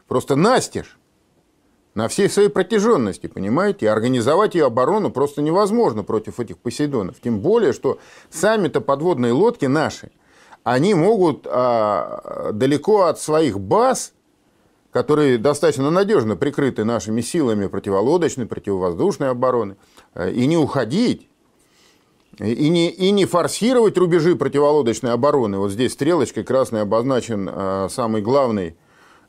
просто 0.07 0.37
настежь 0.37 0.97
на 1.97 2.09
всей 2.09 2.29
своей 2.29 2.51
протяженности, 2.51 3.27
понимаете? 3.27 3.91
организовать 3.91 4.55
ее 4.55 4.67
оборону 4.67 5.11
просто 5.11 5.41
невозможно 5.41 6.05
против 6.05 6.39
этих 6.39 6.59
Посейдонов. 6.59 7.17
Тем 7.25 7.41
более, 7.41 7.73
что 7.73 7.99
сами-то 8.31 8.83
подводные 8.83 9.33
лодки 9.33 9.65
наши, 9.65 10.11
они 10.63 10.93
могут 10.93 11.47
а, 11.47 12.51
далеко 12.53 13.05
от 13.05 13.19
своих 13.19 13.59
баз, 13.59 14.13
которые 14.93 15.39
достаточно 15.39 15.91
надежно 15.91 16.37
прикрыты 16.37 16.85
нашими 16.85 17.23
силами 17.23 17.67
противолодочной, 17.67 18.45
противовоздушной 18.45 19.31
обороны, 19.31 19.77
а, 20.13 20.29
и 20.29 20.47
не 20.47 20.59
уходить, 20.59 21.31
и 22.39 22.69
не, 22.69 22.91
и 22.91 23.11
не 23.11 23.25
форсировать 23.25 23.97
рубежи 23.97 24.37
противолодочной 24.37 25.13
обороны. 25.13 25.57
Вот 25.57 25.71
здесь 25.71 25.95
стрелочкой 25.95 26.45
красной 26.45 26.83
обозначен 26.83 27.49
а, 27.51 27.89
самый 27.89 28.21
главный 28.21 28.77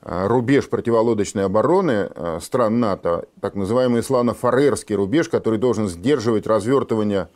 рубеж 0.07 0.69
противолодочной 0.69 1.43
обороны 1.43 2.09
э, 2.09 2.39
стран 2.41 2.79
НАТО, 2.79 3.25
так 3.41 3.55
называемый 3.55 4.01
славно-фарерский 4.01 4.95
рубеж, 4.95 5.27
который 5.27 5.59
должен 5.59 5.89
сдерживать 5.89 6.47
развертывание 6.47 7.27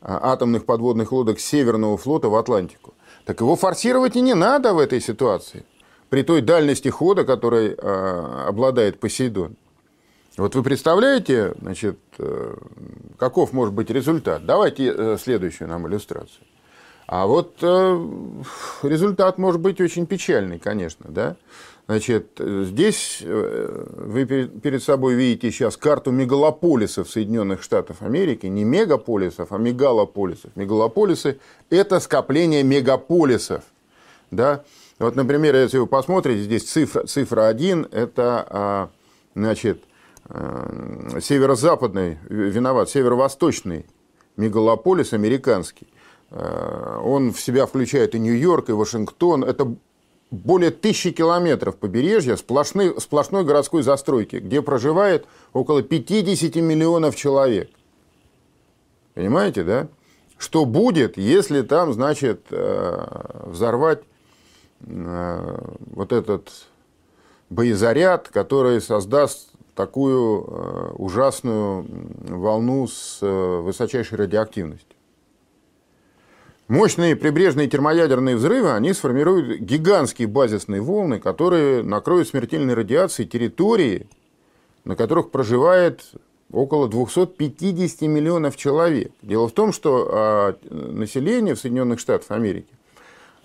э, 0.00 0.06
атомных 0.06 0.64
подводных 0.64 1.10
лодок 1.10 1.40
Северного 1.40 1.96
флота 1.96 2.28
в 2.28 2.36
Атлантику. 2.36 2.94
Так 3.24 3.40
его 3.40 3.56
форсировать 3.56 4.14
и 4.14 4.20
не 4.20 4.34
надо 4.34 4.72
в 4.72 4.78
этой 4.78 5.00
ситуации, 5.00 5.64
при 6.10 6.22
той 6.22 6.42
дальности 6.42 6.88
хода, 6.90 7.24
которой 7.24 7.74
обладает 7.74 9.00
Посейдон. 9.00 9.56
Вот 10.36 10.54
вы 10.54 10.62
представляете, 10.62 11.54
значит, 11.60 11.98
каков 13.18 13.52
может 13.52 13.74
быть 13.74 13.90
результат? 13.90 14.44
Давайте 14.44 15.16
следующую 15.18 15.68
нам 15.68 15.86
иллюстрацию. 15.86 16.44
А 17.06 17.26
вот 17.26 17.62
результат 17.62 19.38
может 19.38 19.60
быть 19.60 19.80
очень 19.80 20.06
печальный, 20.06 20.58
конечно, 20.58 21.06
да? 21.10 21.36
Значит, 21.92 22.40
здесь 22.40 23.18
э, 23.20 23.84
вы 23.98 24.24
перед 24.24 24.82
собой 24.82 25.12
видите 25.12 25.50
сейчас 25.50 25.76
карту 25.76 26.10
мегалополисов 26.10 27.10
Соединенных 27.10 27.62
Штатов 27.62 28.00
Америки. 28.00 28.46
Не 28.46 28.64
мегаполисов, 28.64 29.52
а 29.52 29.58
мегалополисов. 29.58 30.56
Мегалополисы– 30.56 31.38
это 31.68 32.00
скопление 32.00 32.62
мегаполисов. 32.62 33.64
Да? 34.30 34.64
Вот, 34.98 35.16
например, 35.16 35.54
если 35.54 35.76
вы 35.76 35.86
посмотрите, 35.86 36.44
здесь 36.44 36.62
цифра, 36.62 37.06
цифра 37.06 37.48
1– 37.48 37.88
это 37.92 38.46
а, 38.48 38.90
значит, 39.34 39.82
э, 40.30 41.18
северо-западный, 41.20 42.16
виноват, 42.30 42.88
северо-восточный 42.88 43.84
мегалополис 44.38 45.12
американский. 45.12 45.88
Э, 46.30 46.98
он 47.04 47.34
в 47.34 47.40
себя 47.42 47.66
включает 47.66 48.14
и 48.14 48.18
Нью-Йорк, 48.18 48.70
и 48.70 48.72
Вашингтон. 48.72 49.44
Это 49.44 49.76
более 50.32 50.70
тысячи 50.70 51.12
километров 51.12 51.76
побережья 51.76 52.36
сплошной, 52.36 52.98
сплошной 52.98 53.44
городской 53.44 53.82
застройки, 53.82 54.36
где 54.36 54.62
проживает 54.62 55.26
около 55.52 55.82
50 55.82 56.56
миллионов 56.56 57.14
человек. 57.14 57.70
Понимаете, 59.14 59.62
да? 59.62 59.88
Что 60.38 60.64
будет, 60.64 61.18
если 61.18 61.60
там, 61.60 61.92
значит, 61.92 62.46
э, 62.50 63.06
взорвать 63.44 64.00
э, 64.80 65.58
вот 65.94 66.12
этот 66.12 66.50
боезаряд, 67.50 68.28
который 68.28 68.80
создаст 68.80 69.50
такую 69.74 70.44
э, 70.44 70.92
ужасную 70.94 71.86
волну 72.26 72.88
с 72.88 73.18
высочайшей 73.20 74.16
радиоактивностью? 74.16 74.91
Мощные 76.72 77.16
прибрежные 77.16 77.68
термоядерные 77.68 78.34
взрывы, 78.34 78.72
они 78.72 78.94
сформируют 78.94 79.60
гигантские 79.60 80.26
базисные 80.26 80.80
волны, 80.80 81.20
которые 81.20 81.82
накроют 81.82 82.28
смертельной 82.28 82.72
радиацией 82.72 83.28
территории, 83.28 84.06
на 84.86 84.96
которых 84.96 85.30
проживает 85.30 86.00
около 86.50 86.88
250 86.88 88.08
миллионов 88.08 88.56
человек. 88.56 89.12
Дело 89.20 89.48
в 89.48 89.52
том, 89.52 89.70
что 89.74 90.08
а, 90.10 90.56
население 90.70 91.56
в 91.56 91.60
Соединенных 91.60 92.00
Штатах 92.00 92.30
Америки 92.30 92.72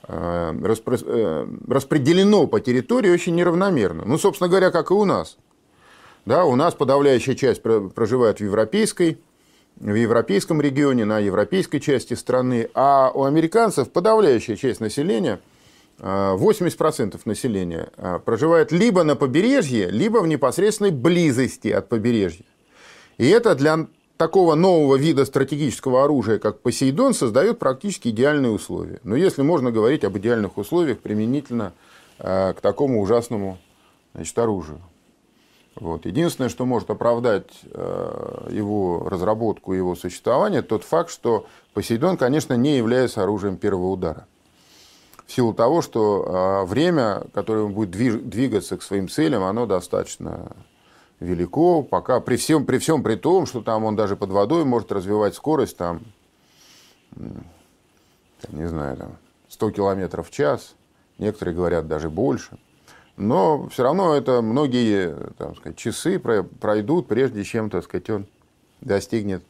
а, 0.04 0.54
э, 0.54 1.48
распределено 1.68 2.48
по 2.48 2.62
территории 2.62 3.10
очень 3.10 3.36
неравномерно. 3.36 4.04
Ну, 4.06 4.18
собственно 4.18 4.48
говоря, 4.48 4.72
как 4.72 4.90
и 4.90 4.94
у 4.94 5.04
нас. 5.04 5.38
Да, 6.26 6.46
у 6.46 6.56
нас 6.56 6.76
подавляющая 6.76 7.36
часть 7.36 7.62
проживает 7.62 8.40
в 8.40 8.44
европейской 8.46 9.20
в 9.80 9.94
европейском 9.94 10.62
регионе, 10.62 11.06
на 11.06 11.20
европейской 11.20 11.80
части 11.80 12.14
страны, 12.14 12.70
а 12.74 13.12
у 13.14 13.24
американцев 13.24 13.92
подавляющая 13.92 14.56
часть 14.56 14.80
населения, 14.80 15.40
80% 16.00 17.16
а, 17.16 17.30
населения, 17.30 17.90
а, 17.98 18.20
проживает 18.20 18.72
либо 18.72 19.04
на 19.04 19.16
побережье, 19.16 19.90
либо 19.90 20.20
в 20.20 20.28
непосредственной 20.28 20.92
близости 20.92 21.70
от 21.70 21.90
побережья. 21.90 22.46
И 23.18 23.28
это 23.28 23.56
для 23.56 23.88
такого 24.18 24.56
нового 24.56 24.96
вида 24.96 25.26
стратегического 25.26 26.04
оружия, 26.04 26.40
как 26.40 26.60
Посейдон, 26.62 27.14
создает 27.14 27.60
практически 27.60 28.10
идеальные 28.10 28.52
условия. 28.52 29.00
Но 29.04 29.16
если 29.16 29.42
можно 29.42 29.72
говорить 29.72 30.04
об 30.04 30.18
идеальных 30.18 30.58
условиях 30.58 31.00
применительно 31.00 31.74
а, 32.20 32.54
к 32.54 32.62
такому 32.62 33.02
ужасному 33.02 33.60
значит, 34.14 34.38
оружию. 34.38 34.82
Вот. 35.80 36.06
Единственное, 36.06 36.50
что 36.50 36.66
может 36.66 36.90
оправдать 36.90 37.52
э, 37.72 38.48
его 38.52 39.08
разработку 39.08 39.74
и 39.74 39.78
его 39.78 39.96
существование, 39.96 40.64
тот 40.64 40.84
факт, 40.84 41.12
что 41.12 41.46
Посейдон, 41.74 42.18
конечно, 42.18 42.56
не 42.56 42.78
является 42.78 43.22
оружием 43.22 43.58
первого 43.58 43.92
удара. 43.92 44.28
В 45.28 45.32
силу 45.32 45.54
того, 45.54 45.84
что 45.84 46.64
э, 46.64 46.66
время, 46.66 47.26
которое 47.34 47.66
он 47.66 47.74
будет 47.74 47.92
двигаться 47.92 48.78
к 48.78 48.82
своим 48.82 49.08
целям, 49.08 49.44
оно 49.44 49.68
достаточно 49.68 50.52
велико, 51.20 51.84
пока 51.84 52.22
при 52.22 52.38
всем, 52.38 52.66
при 52.66 52.80
всем 52.80 53.04
при 53.04 53.16
том, 53.16 53.46
что 53.46 53.62
там 53.62 53.84
он 53.84 53.96
даже 53.96 54.16
под 54.16 54.32
водой 54.32 54.66
может 54.66 54.92
развивать 54.92 55.36
скорость 55.36 55.78
там, 55.78 56.02
не 58.50 58.68
знаю, 58.68 58.98
там 58.98 59.18
100 59.50 59.72
километров 59.72 60.30
в 60.30 60.32
час, 60.32 60.76
некоторые 61.20 61.56
говорят 61.56 61.88
даже 61.88 62.10
больше. 62.10 62.58
Но 63.18 63.68
все 63.70 63.84
равно 63.84 64.14
это 64.14 64.44
многие 64.44 65.16
так 65.38 65.58
сказать, 65.58 65.78
часы 65.78 66.20
пройдут, 66.20 67.08
прежде 67.08 67.44
чем 67.44 67.70
так 67.70 67.84
сказать, 67.84 68.10
он 68.12 68.28
достигнет 68.82 69.44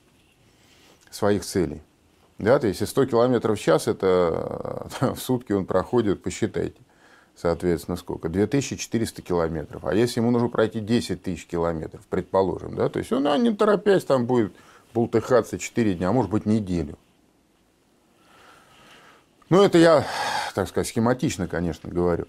своих 1.12 1.44
целей. 1.44 1.82
Да, 2.40 2.60
то 2.60 2.68
есть, 2.68 2.80
если 2.80 2.92
100 2.92 3.06
километров 3.08 3.60
в 3.60 3.62
час, 3.62 3.88
это 3.88 4.88
в 5.02 5.18
сутки 5.18 5.54
он 5.54 5.66
проходит, 5.66 6.22
посчитайте, 6.22 6.80
соответственно, 7.36 7.98
сколько? 7.98 8.30
2400 8.30 9.22
километров. 9.22 9.86
А 9.86 9.94
если 9.94 10.22
ему 10.22 10.32
нужно 10.32 10.48
пройти 10.48 10.80
10 10.80 11.24
тысяч 11.24 11.46
километров, 11.48 12.02
предположим, 12.10 12.76
да, 12.76 12.90
то 12.90 13.00
есть 13.00 13.12
он, 13.12 13.28
а 13.28 13.38
не 13.38 13.54
торопясь, 13.54 14.06
там 14.06 14.28
будет 14.28 14.54
бултыхаться 14.94 15.58
4 15.58 15.96
дня, 15.96 16.10
а 16.10 16.12
может 16.14 16.32
быть 16.32 16.46
неделю. 16.46 16.98
Ну, 19.50 19.62
это 19.64 19.78
я, 19.78 20.06
так 20.54 20.68
сказать, 20.68 20.88
схематично, 20.88 21.48
конечно, 21.48 21.90
говорю. 21.90 22.28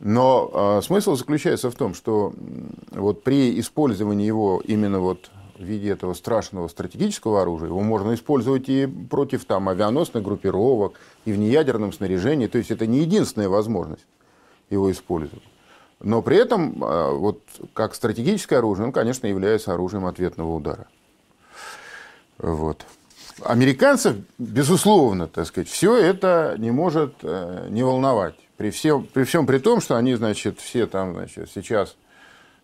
Но 0.00 0.78
э, 0.78 0.82
смысл 0.82 1.16
заключается 1.16 1.70
в 1.70 1.74
том, 1.74 1.94
что 1.94 2.32
вот 2.92 3.24
при 3.24 3.58
использовании 3.58 4.26
его 4.26 4.62
именно 4.64 5.00
вот 5.00 5.30
в 5.58 5.62
виде 5.62 5.90
этого 5.90 6.14
страшного 6.14 6.68
стратегического 6.68 7.42
оружия, 7.42 7.68
его 7.68 7.80
можно 7.80 8.14
использовать 8.14 8.68
и 8.68 8.86
против 8.86 9.44
там, 9.44 9.68
авианосных 9.68 10.22
группировок, 10.22 11.00
и 11.24 11.32
в 11.32 11.38
неядерном 11.38 11.92
снаряжении. 11.92 12.46
То 12.46 12.58
есть 12.58 12.70
это 12.70 12.86
не 12.86 13.00
единственная 13.00 13.48
возможность 13.48 14.06
его 14.70 14.90
использовать. 14.92 15.42
Но 16.00 16.22
при 16.22 16.36
этом, 16.36 16.82
э, 16.82 17.12
вот, 17.14 17.42
как 17.74 17.94
стратегическое 17.94 18.58
оружие, 18.58 18.86
он, 18.86 18.92
конечно, 18.92 19.26
является 19.26 19.74
оружием 19.74 20.06
ответного 20.06 20.54
удара. 20.54 20.86
Вот. 22.38 22.86
Американцев, 23.42 24.16
безусловно, 24.38 25.26
так 25.26 25.46
сказать, 25.46 25.68
все 25.68 25.96
это 25.96 26.54
не 26.58 26.70
может 26.70 27.14
э, 27.22 27.66
не 27.70 27.82
волновать. 27.82 28.36
При 28.58 28.70
всем, 28.70 29.04
при 29.04 29.22
всем 29.22 29.46
при 29.46 29.58
том, 29.58 29.80
что 29.80 29.96
они, 29.96 30.16
значит, 30.16 30.58
все 30.58 30.88
там, 30.88 31.14
значит, 31.14 31.48
сейчас, 31.54 31.96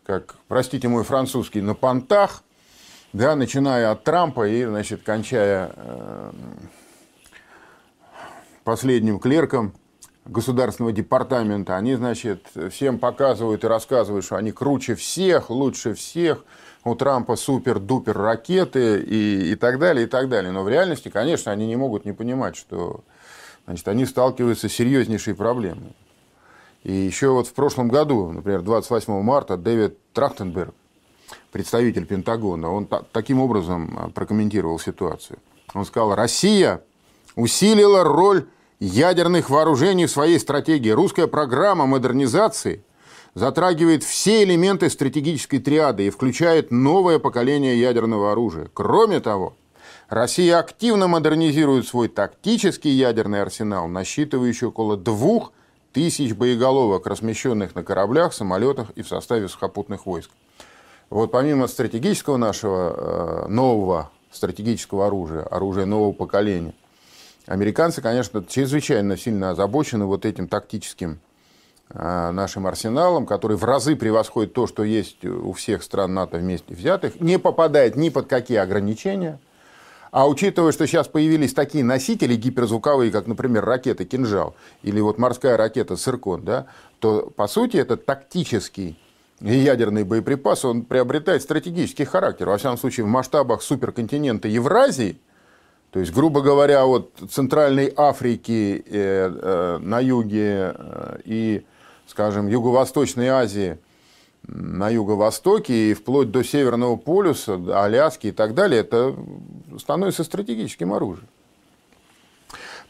как, 0.05 0.35
простите 0.49 0.89
мой 0.89 1.05
французский, 1.05 1.61
на 1.61 1.75
понтах, 1.75 2.43
да, 3.13 3.37
начиная 3.37 3.93
от 3.93 4.03
Трампа 4.03 4.49
и, 4.49 4.65
значит, 4.65 5.03
кончая 5.05 5.71
э, 5.77 6.33
последним 8.65 9.21
клерком 9.21 9.73
Государственного 10.25 10.93
департамента, 10.93 11.77
они, 11.77 11.95
значит, 11.95 12.49
всем 12.73 12.99
показывают 12.99 13.63
и 13.63 13.69
рассказывают, 13.69 14.25
что 14.25 14.35
они 14.35 14.51
круче 14.51 14.97
всех, 14.97 15.49
лучше 15.49 15.95
всех, 15.95 16.45
у 16.83 16.97
Трампа 16.97 17.37
супер-дупер 17.37 18.19
ракеты 18.19 19.01
и, 19.01 19.53
и 19.53 19.55
так 19.55 19.79
далее, 19.79 20.07
и 20.07 20.09
так 20.09 20.29
далее. 20.29 20.51
Но 20.51 20.65
в 20.65 20.69
реальности, 20.69 21.09
конечно, 21.09 21.53
они 21.53 21.69
не 21.69 21.77
могут 21.77 22.05
не 22.05 22.13
понимать, 22.13 22.57
что 22.57 23.05
значит, 23.67 23.87
они 23.89 24.07
сталкиваются 24.07 24.69
с 24.69 24.73
серьезнейшей 24.73 25.35
проблемой. 25.35 25.95
И 26.83 26.93
еще 26.93 27.31
вот 27.31 27.47
в 27.47 27.55
прошлом 27.55 27.89
году, 27.89 28.31
например, 28.31 28.63
28 28.63 29.23
марта, 29.23 29.57
Дэвид 29.57 29.99
Трахтенберг, 30.13 30.75
представитель 31.51 32.05
Пентагона, 32.05 32.71
он 32.71 32.87
таким 33.13 33.41
образом 33.41 33.97
а, 33.99 34.09
прокомментировал 34.11 34.79
ситуацию. 34.79 35.39
Он 35.73 35.85
сказал, 35.85 36.15
Россия 36.15 36.83
усилила 37.37 38.05
роль 38.05 38.47
ядерных 38.81 39.51
вооружений 39.51 40.07
в 40.07 40.11
своей 40.11 40.39
стратегии. 40.39 40.91
Русская 40.91 41.27
программа 41.27 41.87
модернизации 41.87 42.85
затрагивает 43.35 44.03
все 44.03 44.45
элементы 44.45 44.91
стратегической 44.91 45.59
триады 45.59 46.07
и 46.07 46.11
включает 46.11 46.71
новое 46.71 47.19
поколение 47.19 47.81
ядерного 47.81 48.33
оружия. 48.33 48.69
Кроме 48.75 49.21
того, 49.21 49.57
Россия 50.09 50.59
активно 50.59 51.09
модернизирует 51.09 51.89
свой 51.89 52.09
тактический 52.09 52.91
ядерный 52.91 53.41
арсенал, 53.41 53.89
насчитывающий 53.89 54.67
около 54.67 54.97
двух 54.97 55.53
тысяч 55.93 56.35
боеголовок, 56.35 57.07
размещенных 57.07 57.75
на 57.75 57.83
кораблях, 57.83 58.35
самолетах 58.35 58.91
и 58.97 59.03
в 59.03 59.09
составе 59.09 59.49
сухопутных 59.49 60.07
войск. 60.07 60.31
Вот 61.09 61.31
помимо 61.31 61.69
стратегического 61.69 62.37
нашего 62.37 63.45
э, 63.47 63.49
нового 63.49 64.11
стратегического 64.31 65.07
оружия, 65.07 65.43
оружия 65.45 65.87
нового 65.87 66.13
поколения, 66.13 66.75
американцы, 67.47 68.03
конечно, 68.03 68.45
чрезвычайно 68.45 69.17
сильно 69.17 69.51
озабочены 69.51 70.05
вот 70.07 70.27
этим 70.27 70.49
тактическим 70.49 71.21
э, 71.91 72.31
нашим 72.31 72.67
арсеналом, 72.67 73.25
который 73.25 73.57
в 73.57 73.65
разы 73.65 73.97
превосходит 73.97 74.53
то, 74.53 74.67
что 74.67 74.83
есть 74.83 75.25
у 75.25 75.53
всех 75.53 75.83
стран 75.83 76.13
НАТО 76.13 76.39
вместе 76.39 76.75
взятых, 76.75 77.21
не 77.21 77.39
попадает 77.39 77.97
ни 77.97 78.11
под 78.11 78.27
какие 78.27 78.59
ограничения– 78.59 79.39
а 80.15 80.29
учитывая, 80.29 80.71
что 80.71 80.87
сейчас 80.87 81.09
появились 81.09 81.55
такие 81.55 81.83
носители 81.83 82.37
гиперзвуковые, 82.37 83.11
как, 83.11 83.27
например, 83.27 83.65
ракета 83.65 84.05
«Кинжал» 84.05 84.55
или 84.85 85.01
вот 85.01 85.19
морская 85.19 85.57
ракета 85.57 85.97
«Циркон», 85.97 86.45
да, 86.45 86.67
то, 87.01 87.33
по 87.35 87.49
сути, 87.49 87.79
это 87.79 87.97
тактический 87.97 88.97
ядерный 89.41 90.05
боеприпас, 90.05 90.65
он 90.65 90.83
приобретает 90.83 91.43
стратегический 91.43 92.05
характер. 92.05 92.49
Во 92.49 92.59
всяком 92.59 92.79
случае, 92.79 93.07
в 93.07 93.09
масштабах 93.09 93.61
суперконтинента 93.61 94.47
Евразии, 94.47 95.19
то 95.91 95.99
есть, 95.99 96.13
грубо 96.13 96.43
говоря, 96.43 96.87
от 96.87 97.11
Центральной 97.29 97.93
Африки 97.97 98.85
э, 98.87 99.33
э, 99.43 99.79
на 99.79 99.99
юге 99.99 100.77
э, 100.77 101.19
и, 101.25 101.67
скажем, 102.07 102.47
Юго-Восточной 102.47 103.31
Азии– 103.31 103.79
на 104.47 104.91
юго-востоке 104.91 105.91
и 105.91 105.95
вплоть 105.95 106.31
до 106.31 106.45
Северного 106.45 106.97
полюса, 106.97 107.61
Аляски 107.83 108.29
и 108.29 108.33
так 108.33 108.55
далее, 108.55 108.81
это 108.81 109.15
становится 109.79 110.25
стратегическим 110.25 110.93
оружием. 110.93 111.29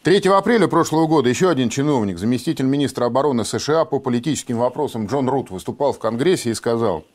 3 0.03 0.19
апреля 0.29 0.67
прошлого 0.67 1.07
года 1.07 1.29
еще 1.29 1.49
один 1.49 1.69
чиновник, 1.69 2.19
заместитель 2.19 2.65
министра 2.65 3.05
обороны 3.05 3.43
США 3.43 3.85
по 3.85 3.99
политическим 3.99 4.57
вопросам 4.57 5.07
Джон 5.07 5.27
Рут 5.27 5.49
выступал 5.49 5.93
в 5.93 5.99
Конгрессе 5.99 6.51
и 6.51 6.53
сказал, 6.53 7.05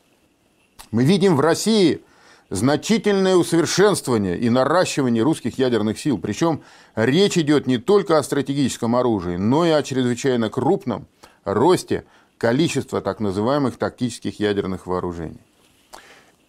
мы 0.91 1.05
видим 1.05 1.37
в 1.37 1.39
России 1.39 2.01
значительное 2.49 3.37
усовершенствование 3.37 4.37
и 4.37 4.49
наращивание 4.49 5.23
русских 5.23 5.57
ядерных 5.57 5.99
сил. 5.99 6.17
Причем 6.17 6.63
речь 6.95 7.37
идет 7.37 7.65
не 7.65 7.77
только 7.77 8.17
о 8.17 8.23
стратегическом 8.23 8.97
оружии, 8.97 9.37
но 9.37 9.65
и 9.65 9.69
о 9.69 9.81
чрезвычайно 9.83 10.49
крупном 10.49 11.07
росте 11.45 12.03
количество 12.41 13.01
так 13.01 13.19
называемых 13.19 13.77
тактических 13.77 14.39
ядерных 14.39 14.87
вооружений. 14.87 15.37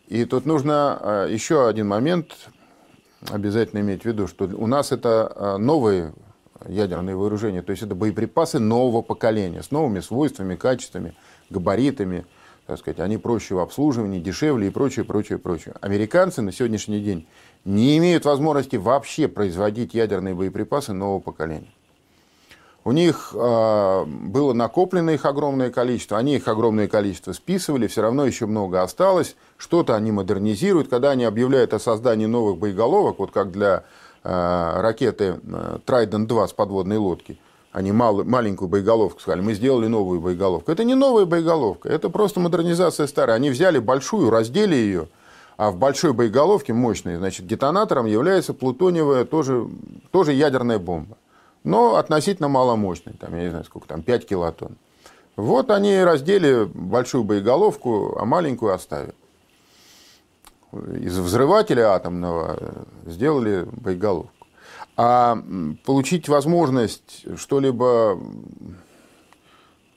И 0.08 0.24
тут 0.24 0.46
нужно 0.46 0.98
а, 0.98 1.26
еще 1.26 1.68
один 1.68 1.86
момент 1.86 2.32
обязательно 3.28 3.80
иметь 3.80 4.02
в 4.02 4.06
виду, 4.06 4.26
что 4.26 4.46
у 4.46 4.66
нас 4.66 4.90
это 4.90 5.30
а, 5.36 5.58
новые 5.58 6.14
ядерные 6.66 7.14
вооружения, 7.14 7.60
то 7.60 7.72
есть 7.72 7.82
это 7.82 7.94
боеприпасы 7.94 8.58
нового 8.58 9.02
поколения, 9.02 9.62
с 9.62 9.70
новыми 9.70 10.00
свойствами, 10.00 10.56
качествами, 10.56 11.14
габаритами, 11.50 12.24
так 12.66 12.78
сказать, 12.78 12.98
они 12.98 13.18
проще 13.18 13.54
в 13.54 13.58
обслуживании, 13.58 14.18
дешевле 14.18 14.68
и 14.68 14.70
прочее, 14.70 15.04
прочее, 15.04 15.36
прочее. 15.36 15.74
Американцы 15.82 16.40
на 16.40 16.52
сегодняшний 16.52 17.00
день 17.00 17.26
не 17.66 17.98
имеют 17.98 18.24
возможности 18.24 18.76
вообще 18.76 19.28
производить 19.28 19.92
ядерные 19.92 20.34
боеприпасы 20.34 20.94
нового 20.94 21.20
поколения. 21.20 21.68
У 22.84 22.90
них 22.90 23.30
э, 23.32 24.04
было 24.06 24.52
накоплено 24.52 25.10
их 25.10 25.24
огромное 25.24 25.70
количество, 25.70 26.18
они 26.18 26.34
их 26.34 26.48
огромное 26.48 26.88
количество 26.88 27.32
списывали, 27.32 27.86
все 27.86 28.02
равно 28.02 28.26
еще 28.26 28.46
много 28.46 28.82
осталось. 28.82 29.36
Что-то 29.56 29.94
они 29.94 30.10
модернизируют, 30.10 30.88
когда 30.88 31.10
они 31.10 31.24
объявляют 31.24 31.74
о 31.74 31.78
создании 31.78 32.26
новых 32.26 32.58
боеголовок, 32.58 33.20
вот 33.20 33.30
как 33.30 33.52
для 33.52 33.84
э, 34.24 34.80
ракеты 34.80 35.36
э, 35.44 35.78
Trident-2 35.86 36.48
с 36.48 36.52
подводной 36.52 36.96
лодки. 36.96 37.38
Они 37.70 37.92
мал, 37.92 38.24
маленькую 38.24 38.68
боеголовку 38.68 39.20
сказали, 39.20 39.42
мы 39.42 39.54
сделали 39.54 39.86
новую 39.86 40.20
боеголовку. 40.20 40.72
Это 40.72 40.82
не 40.82 40.96
новая 40.96 41.24
боеголовка, 41.24 41.88
это 41.88 42.10
просто 42.10 42.40
модернизация 42.40 43.06
старой. 43.06 43.36
Они 43.36 43.50
взяли 43.50 43.78
большую, 43.78 44.28
раздели 44.28 44.74
ее, 44.74 45.06
а 45.56 45.70
в 45.70 45.76
большой 45.76 46.12
боеголовке 46.14 46.72
мощной, 46.72 47.14
значит, 47.16 47.46
детонатором 47.46 48.06
является 48.06 48.54
плутониевая 48.54 49.24
тоже, 49.24 49.68
тоже 50.10 50.32
ядерная 50.32 50.80
бомба 50.80 51.16
но 51.64 51.96
относительно 51.96 52.48
маломощный, 52.48 53.14
там, 53.14 53.34
я 53.36 53.42
не 53.44 53.50
знаю, 53.50 53.64
сколько 53.64 53.88
там, 53.88 54.02
5 54.02 54.26
килотонн. 54.26 54.76
Вот 55.36 55.70
они 55.70 55.98
раздели 55.98 56.64
большую 56.64 57.24
боеголовку, 57.24 58.16
а 58.18 58.24
маленькую 58.24 58.74
оставили. 58.74 59.14
Из 60.72 61.18
взрывателя 61.18 61.92
атомного 61.92 62.86
сделали 63.06 63.66
боеголовку. 63.70 64.32
А 64.96 65.38
получить 65.84 66.28
возможность 66.28 67.24
что-либо, 67.36 68.20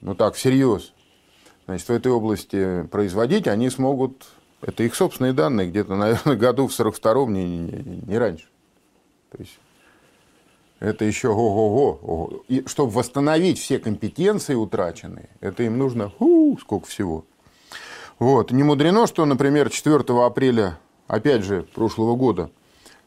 ну 0.02 0.16
так, 0.16 0.36
всерьез 0.36 0.94
значит, 1.66 1.88
в 1.88 1.92
этой 1.92 2.12
области 2.12 2.84
производить, 2.92 3.48
они 3.48 3.70
смогут, 3.70 4.26
это 4.62 4.84
их 4.84 4.96
собственные 4.96 5.34
данные, 5.34 5.70
где-то, 5.70 5.96
наверное, 5.96 6.36
году 6.36 6.68
в 6.68 6.72
42-м, 6.72 7.34
не, 7.34 7.46
не, 7.46 8.02
не 8.06 8.18
раньше. 8.18 8.48
То 9.32 9.38
есть 9.40 9.60
это 10.80 11.06
еще 11.06 11.30
ого-го. 11.30 12.44
И 12.48 12.64
чтобы 12.68 12.92
восстановить 12.92 13.60
все 13.60 13.80
компетенции 13.80 14.56
утраченные, 14.56 15.30
это 15.40 15.64
им 15.64 15.78
нужно 15.78 16.10
ху, 16.10 16.58
сколько 16.60 16.88
всего. 16.88 17.26
Вот. 18.20 18.52
Не 18.52 18.64
мудрено, 18.64 19.08
что, 19.08 19.26
например, 19.26 19.70
4 19.70 20.04
апреля, 20.26 20.78
опять 21.08 21.44
же, 21.44 21.64
прошлого 21.64 22.16
года 22.16 22.50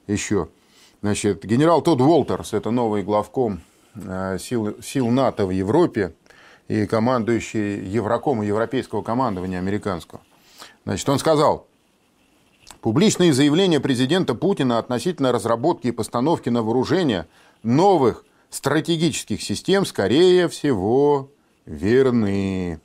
еще, 0.07 0.48
значит, 1.02 1.44
генерал 1.44 1.83
Тодд 1.83 2.02
Уолтерс, 2.02 2.52
это 2.52 2.70
новый 2.70 3.02
главком 3.02 3.61
э, 3.94 4.38
сил, 4.38 4.76
сил 4.83 5.09
НАТО 5.09 5.46
в 5.46 5.50
Европе 5.50 6.14
и 6.68 6.87
командующий 6.87 7.81
Евроком 7.87 8.42
и 8.42 8.46
Европейского 8.46 9.02
командования 9.02 9.59
американского. 9.59 10.20
Значит, 10.85 11.09
он 11.09 11.18
сказал, 11.18 11.66
публичные 12.81 13.33
заявления 13.33 13.81
президента 13.81 14.35
Путина 14.35 14.78
относительно 14.78 15.33
разработки 15.33 15.88
и 15.88 15.92
постановки 15.92 16.50
на 16.50 16.62
вооружение 16.62 17.26
новых 17.62 18.25
стратегических 18.51 19.42
систем, 19.42 19.85
скорее 19.85 20.49
всего, 20.49 21.31
верны. 21.66 22.81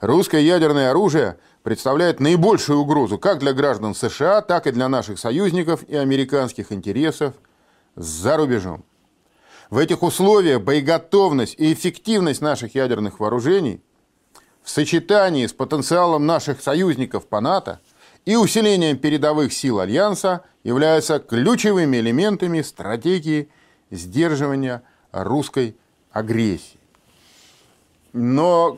Русское 0.00 0.40
ядерное 0.40 0.90
оружие 0.90 1.36
представляет 1.62 2.20
наибольшую 2.20 2.78
угрозу 2.78 3.18
как 3.18 3.38
для 3.38 3.52
граждан 3.52 3.94
США, 3.94 4.40
так 4.40 4.66
и 4.66 4.72
для 4.72 4.88
наших 4.88 5.18
союзников 5.18 5.82
и 5.82 5.96
американских 5.96 6.72
интересов 6.72 7.34
за 7.96 8.36
рубежом. 8.36 8.84
В 9.68 9.78
этих 9.78 10.02
условиях 10.02 10.62
боеготовность 10.62 11.54
и 11.58 11.72
эффективность 11.72 12.40
наших 12.40 12.74
ядерных 12.74 13.20
вооружений 13.20 13.80
в 14.62 14.70
сочетании 14.70 15.46
с 15.46 15.52
потенциалом 15.52 16.26
наших 16.26 16.60
союзников 16.60 17.26
по 17.26 17.40
НАТО 17.40 17.80
и 18.24 18.36
усилением 18.36 18.98
передовых 18.98 19.52
сил 19.52 19.80
Альянса 19.80 20.44
являются 20.64 21.18
ключевыми 21.18 21.98
элементами 21.98 22.62
стратегии 22.62 23.48
сдерживания 23.90 24.82
русской 25.12 25.76
агрессии. 26.10 26.80
Но, 28.12 28.76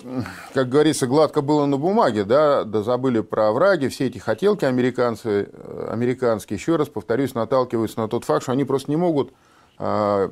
как 0.52 0.68
говорится, 0.68 1.06
гладко 1.06 1.40
было 1.40 1.64
на 1.64 1.78
бумаге, 1.78 2.24
да, 2.24 2.64
да 2.64 2.82
забыли 2.82 3.20
про 3.20 3.50
враги, 3.52 3.88
все 3.88 4.06
эти 4.06 4.18
хотелки 4.18 4.66
американцы, 4.66 5.48
э, 5.50 5.88
американские, 5.90 6.58
еще 6.58 6.76
раз 6.76 6.88
повторюсь, 6.88 7.34
наталкиваются 7.34 7.98
на 7.98 8.08
тот 8.08 8.24
факт, 8.24 8.42
что 8.42 8.52
они 8.52 8.64
просто 8.64 8.90
не 8.90 8.96
могут, 8.96 9.32
а, 9.78 10.30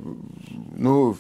ну, 0.77 1.17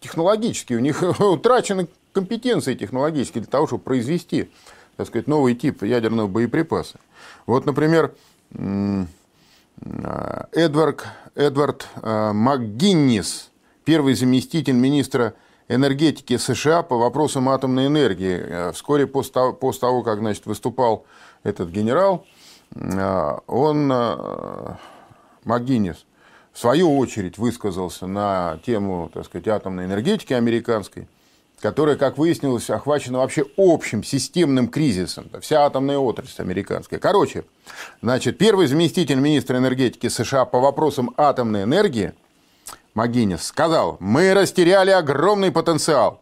технологически, 0.00 0.74
у 0.74 0.80
них 0.80 1.02
утрачены 1.20 1.86
компетенции 2.12 2.74
технологические 2.74 3.42
для 3.42 3.50
того, 3.50 3.68
чтобы 3.68 3.84
произвести, 3.84 4.50
так 4.96 5.06
сказать, 5.06 5.28
новый 5.28 5.54
тип 5.54 5.84
ядерного 5.84 6.26
боеприпаса. 6.26 6.98
Вот, 7.46 7.64
например, 7.64 8.12
Эдвард, 10.52 11.04
Эдвард 11.34 11.86
э, 12.02 12.32
МакГиннис, 12.32 13.50
первый 13.84 14.14
заместитель 14.14 14.74
министра 14.74 15.34
энергетики 15.68 16.36
США 16.36 16.82
по 16.82 16.96
вопросам 16.96 17.48
атомной 17.48 17.86
энергии. 17.86 18.38
Э, 18.38 18.72
вскоре 18.72 19.06
после 19.06 19.32
того, 19.32 20.02
как 20.02 20.18
значит, 20.18 20.46
выступал 20.46 21.04
этот 21.42 21.70
генерал, 21.70 22.26
э, 22.74 23.36
он, 23.46 23.90
э, 23.92 24.74
МакГиннис, 25.44 26.06
в 26.52 26.58
свою 26.58 26.96
очередь 26.98 27.38
высказался 27.38 28.06
на 28.06 28.58
тему 28.64 29.10
так 29.12 29.26
сказать, 29.26 29.46
атомной 29.46 29.84
энергетики 29.84 30.32
американской, 30.32 31.06
которая, 31.60 31.96
как 31.96 32.18
выяснилось, 32.18 32.70
охвачена 32.70 33.18
вообще 33.18 33.44
общим 33.56 34.04
системным 34.04 34.68
кризисом. 34.68 35.30
Вся 35.40 35.64
атомная 35.64 35.98
отрасль 35.98 36.42
американская. 36.42 36.98
Короче, 36.98 37.44
значит, 38.02 38.38
первый 38.38 38.66
заместитель 38.66 39.18
министра 39.18 39.58
энергетики 39.58 40.08
США 40.08 40.44
по 40.44 40.60
вопросам 40.60 41.14
атомной 41.16 41.64
энергии– 41.64 42.12
Магинис 42.98 43.44
сказал, 43.44 43.96
мы 44.00 44.34
растеряли 44.34 44.90
огромный 44.90 45.52
потенциал. 45.52 46.20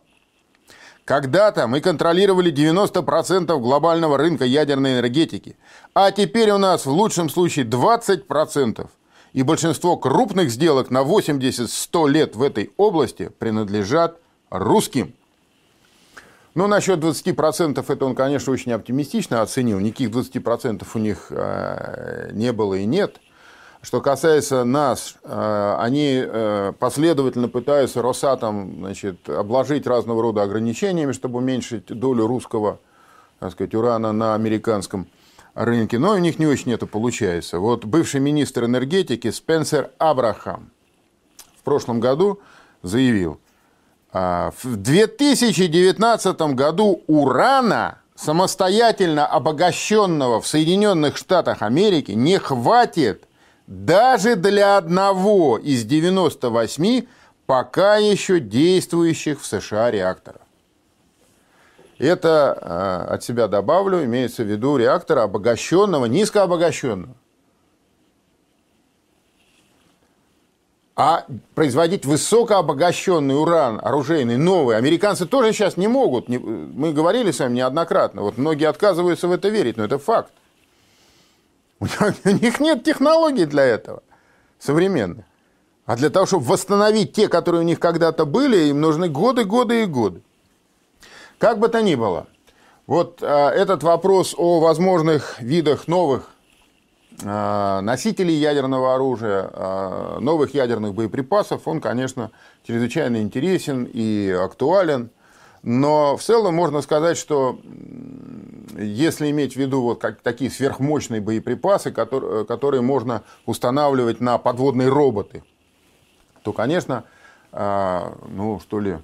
Когда-то 1.07 1.69
мы 1.69 1.81
контролировали 1.81 2.53
90% 2.53 3.59
глобального 3.59 4.19
рынка 4.19 4.45
ядерной 4.45 4.93
энергетики, 4.93 5.57
а 5.95 6.11
теперь 6.11 6.51
у 6.51 6.59
нас 6.59 6.85
в 6.85 6.91
лучшем 6.91 7.31
случае 7.31 7.65
20%. 7.65 8.87
И 9.33 9.43
большинство 9.43 9.97
крупных 9.97 10.51
сделок 10.51 10.91
на 10.91 11.03
80-100 11.03 12.09
лет 12.11 12.37
в 12.37 12.43
этой 12.43 12.71
области 12.77 13.31
принадлежат 13.39 14.19
русским. 14.51 15.15
Ну, 16.57 16.67
насчет 16.67 16.99
20% 16.99 17.85
это 17.87 18.05
он, 18.05 18.17
конечно, 18.17 18.53
очень 18.53 18.73
оптимистично 18.73 19.43
оценил. 19.43 19.79
Никаких 19.79 20.11
20% 20.11 20.85
у 20.93 20.99
них 20.99 21.29
э, 21.31 22.31
не 22.33 22.53
было 22.53 22.75
и 22.75 22.85
нет– 22.85 23.21
что 23.87 24.01
касается 24.01 24.65
нас, 24.65 25.15
э, 25.23 25.77
они 25.79 26.21
э, 26.21 26.73
последовательно 26.77 27.49
пытаются 27.49 28.03
Росатом 28.03 28.79
значит, 28.79 29.29
обложить 29.29 29.87
разного 29.87 30.23
рода 30.23 30.43
ограничениями, 30.43 31.13
чтобы 31.13 31.39
уменьшить 31.39 31.87
долю 31.87 32.27
русского 32.27 32.81
так 33.39 33.53
сказать, 33.53 33.77
урана 33.77 34.11
на 34.11 34.35
американском 34.35 35.07
рынке, 35.55 36.01
но 36.01 36.15
у 36.15 36.19
них 36.19 36.41
не 36.41 36.49
очень 36.49 36.73
это 36.73 36.87
получается. 36.87 37.61
Вот 37.61 37.85
бывший 37.85 38.19
министр 38.19 38.65
энергетики 38.65 39.31
Спенсер 39.31 39.93
Абрахам 39.99 40.71
в 41.57 41.63
прошлом 41.63 42.01
году 42.01 42.41
заявил, 42.83 43.35
«А, 43.35 43.46
в 44.63 44.77
2019 44.77 46.41
году 46.55 47.03
урана, 47.07 47.99
самостоятельно 48.15 49.27
обогащенного 49.27 50.41
в 50.41 50.47
Соединенных 50.47 51.17
Штатах 51.17 51.63
Америки, 51.63 52.13
не 52.13 52.39
хватит 52.39 53.25
даже 53.67 54.37
для 54.37 54.77
одного 54.77 55.59
из 55.59 55.85
98 55.85 57.07
пока 57.47 57.97
еще 57.97 58.41
действующих 58.41 59.41
в 59.41 59.47
США 59.47 59.91
реакторов. 59.91 60.43
Это 61.99 62.59
э, 63.09 63.15
от 63.15 63.25
себя 63.25 63.49
добавлю, 63.49 64.05
имеется 64.05 64.43
в 64.43 64.47
виду 64.47 64.77
реактора 64.77 65.23
обогащенного, 65.23 66.07
низкообогащенного. 66.07 67.15
А 70.99 71.27
производить 71.55 72.07
высокообогащенный 72.07 73.39
уран 73.39 73.79
оружейный, 73.83 74.39
новый, 74.39 74.79
американцы 74.79 75.27
тоже 75.27 75.53
сейчас 75.53 75.77
не 75.77 75.89
могут. 75.89 76.29
Мы 76.31 76.95
говорили 76.95 77.33
с 77.33 77.39
вами 77.39 77.57
неоднократно. 77.57 78.23
Вот 78.23 78.39
многие 78.39 78.67
отказываются 78.67 79.29
в 79.29 79.33
это 79.33 79.51
верить, 79.51 79.77
но 79.77 79.85
это 79.85 79.99
факт. 79.99 80.33
У 81.81 81.85
них 82.25 82.61
нет 82.61 82.83
технологий 82.83 83.45
для 83.45 83.65
этого 83.65 84.03
современных. 84.59 85.27
А 85.85 85.97
для 85.97 86.09
того, 86.09 86.25
чтобы 86.25 86.47
восстановить 86.47 87.13
те, 87.13 87.29
которые 87.29 87.61
у 87.61 87.65
них 87.65 87.79
когда-то 87.79 88.25
были, 88.25 88.69
им 88.69 88.81
нужны 88.81 89.11
годы, 89.11 89.45
годы 89.45 89.83
и 89.83 89.87
годы. 89.87 90.23
Как 91.39 91.59
бы 91.59 91.69
то 91.69 91.83
ни 91.83 91.95
было, 91.95 92.27
вот 92.87 93.19
а, 93.23 93.51
этот 93.51 93.83
вопрос 93.83 94.35
о 94.37 94.61
возможных 94.61 95.41
видах 95.43 95.89
новых 95.89 96.31
носителей 97.23 98.35
ядерного 98.35 98.95
оружия, 98.95 99.49
а, 99.53 100.19
новых 100.21 100.55
ядерных 100.55 100.95
боеприпасов, 100.95 101.67
он, 101.67 101.81
конечно, 101.81 102.31
чрезвычайно 102.67 103.23
интересен 103.23 103.89
и 103.91 104.31
актуален. 104.31 105.11
Но 105.63 106.17
в 106.17 106.23
целом 106.23 106.55
можно 106.55 106.83
сказать, 106.83 107.17
что 107.17 107.59
если 108.79 109.31
иметь 109.31 109.55
в 109.55 109.57
виду 109.57 109.83
вот 109.83 110.01
как, 110.01 110.21
такие 110.21 110.51
сверхмощные 110.51 111.21
боеприпасы, 111.21 111.91
которые, 111.91 112.45
которые 112.45 112.83
можно 112.83 113.23
устанавливать 113.47 114.21
на 114.21 114.39
подводные 114.39 114.89
роботы, 114.89 115.43
то, 116.43 116.53
конечно, 116.53 117.05
э, 117.53 118.13
ну 118.29 118.61
что 118.61 118.79
ли, 118.79 118.99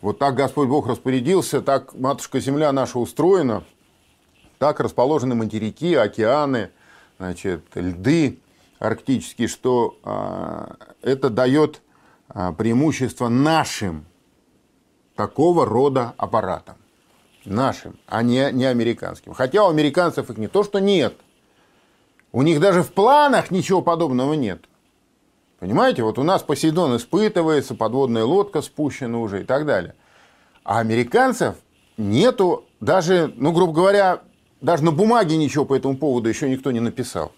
вот 0.00 0.18
так 0.18 0.34
Господь 0.34 0.68
Бог 0.68 0.88
распорядился, 0.88 1.60
так 1.60 1.94
Матушка 1.94 2.40
Земля 2.40 2.72
наша 2.72 2.98
устроена, 2.98 3.62
так 4.58 4.80
расположены 4.80 5.34
материки, 5.34 5.94
океаны, 5.94 6.70
значит, 7.22 7.62
льды 7.76 8.40
арктические, 8.80 9.46
что 9.46 9.96
э, 10.02 11.08
это 11.08 11.30
дает 11.30 11.80
э, 12.34 12.52
преимущество 12.58 13.28
нашим 13.28 14.06
такого 15.14 15.64
рода 15.64 16.14
аппаратам. 16.16 16.74
Нашим, 17.44 17.96
а 18.08 18.24
не, 18.24 18.50
не 18.52 18.64
американским. 18.64 19.34
Хотя 19.34 19.64
у 19.64 19.70
американцев 19.70 20.30
их 20.30 20.36
не 20.36 20.48
то, 20.48 20.64
что 20.64 20.80
нет. 20.80 21.14
У 22.32 22.42
них 22.42 22.58
даже 22.58 22.82
в 22.82 22.92
планах 22.92 23.52
ничего 23.52 23.82
подобного 23.82 24.34
нет. 24.34 24.64
Понимаете, 25.60 26.02
вот 26.02 26.18
у 26.18 26.24
нас 26.24 26.42
Посейдон 26.42 26.96
испытывается, 26.96 27.76
подводная 27.76 28.24
лодка 28.24 28.62
спущена 28.62 29.18
уже 29.18 29.42
и 29.42 29.44
так 29.44 29.64
далее. 29.64 29.94
А 30.64 30.80
американцев 30.80 31.54
нету 31.96 32.64
даже, 32.80 33.32
ну, 33.36 33.52
грубо 33.52 33.72
говоря, 33.72 34.22
даже 34.62 34.84
на 34.84 34.92
бумаге 34.92 35.36
ничего 35.36 35.64
по 35.64 35.76
этому 35.76 35.96
поводу 35.96 36.28
еще 36.28 36.48
никто 36.48 36.70
не 36.70 36.80
написал. 36.80 37.32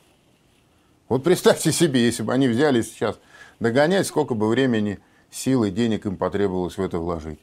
Вот 1.09 1.25
представьте 1.25 1.73
себе, 1.73 2.05
если 2.05 2.23
бы 2.23 2.33
они 2.33 2.49
взяли 2.49 2.83
сейчас 2.83 3.19
догонять, 3.61 4.07
сколько 4.07 4.35
бы 4.35 4.49
времени, 4.49 5.01
сил 5.31 5.65
и 5.65 5.71
денег 5.71 6.07
им 6.07 6.17
потребовалось 6.17 6.77
в 6.77 6.83
это 6.83 6.99
вложить. 6.99 7.41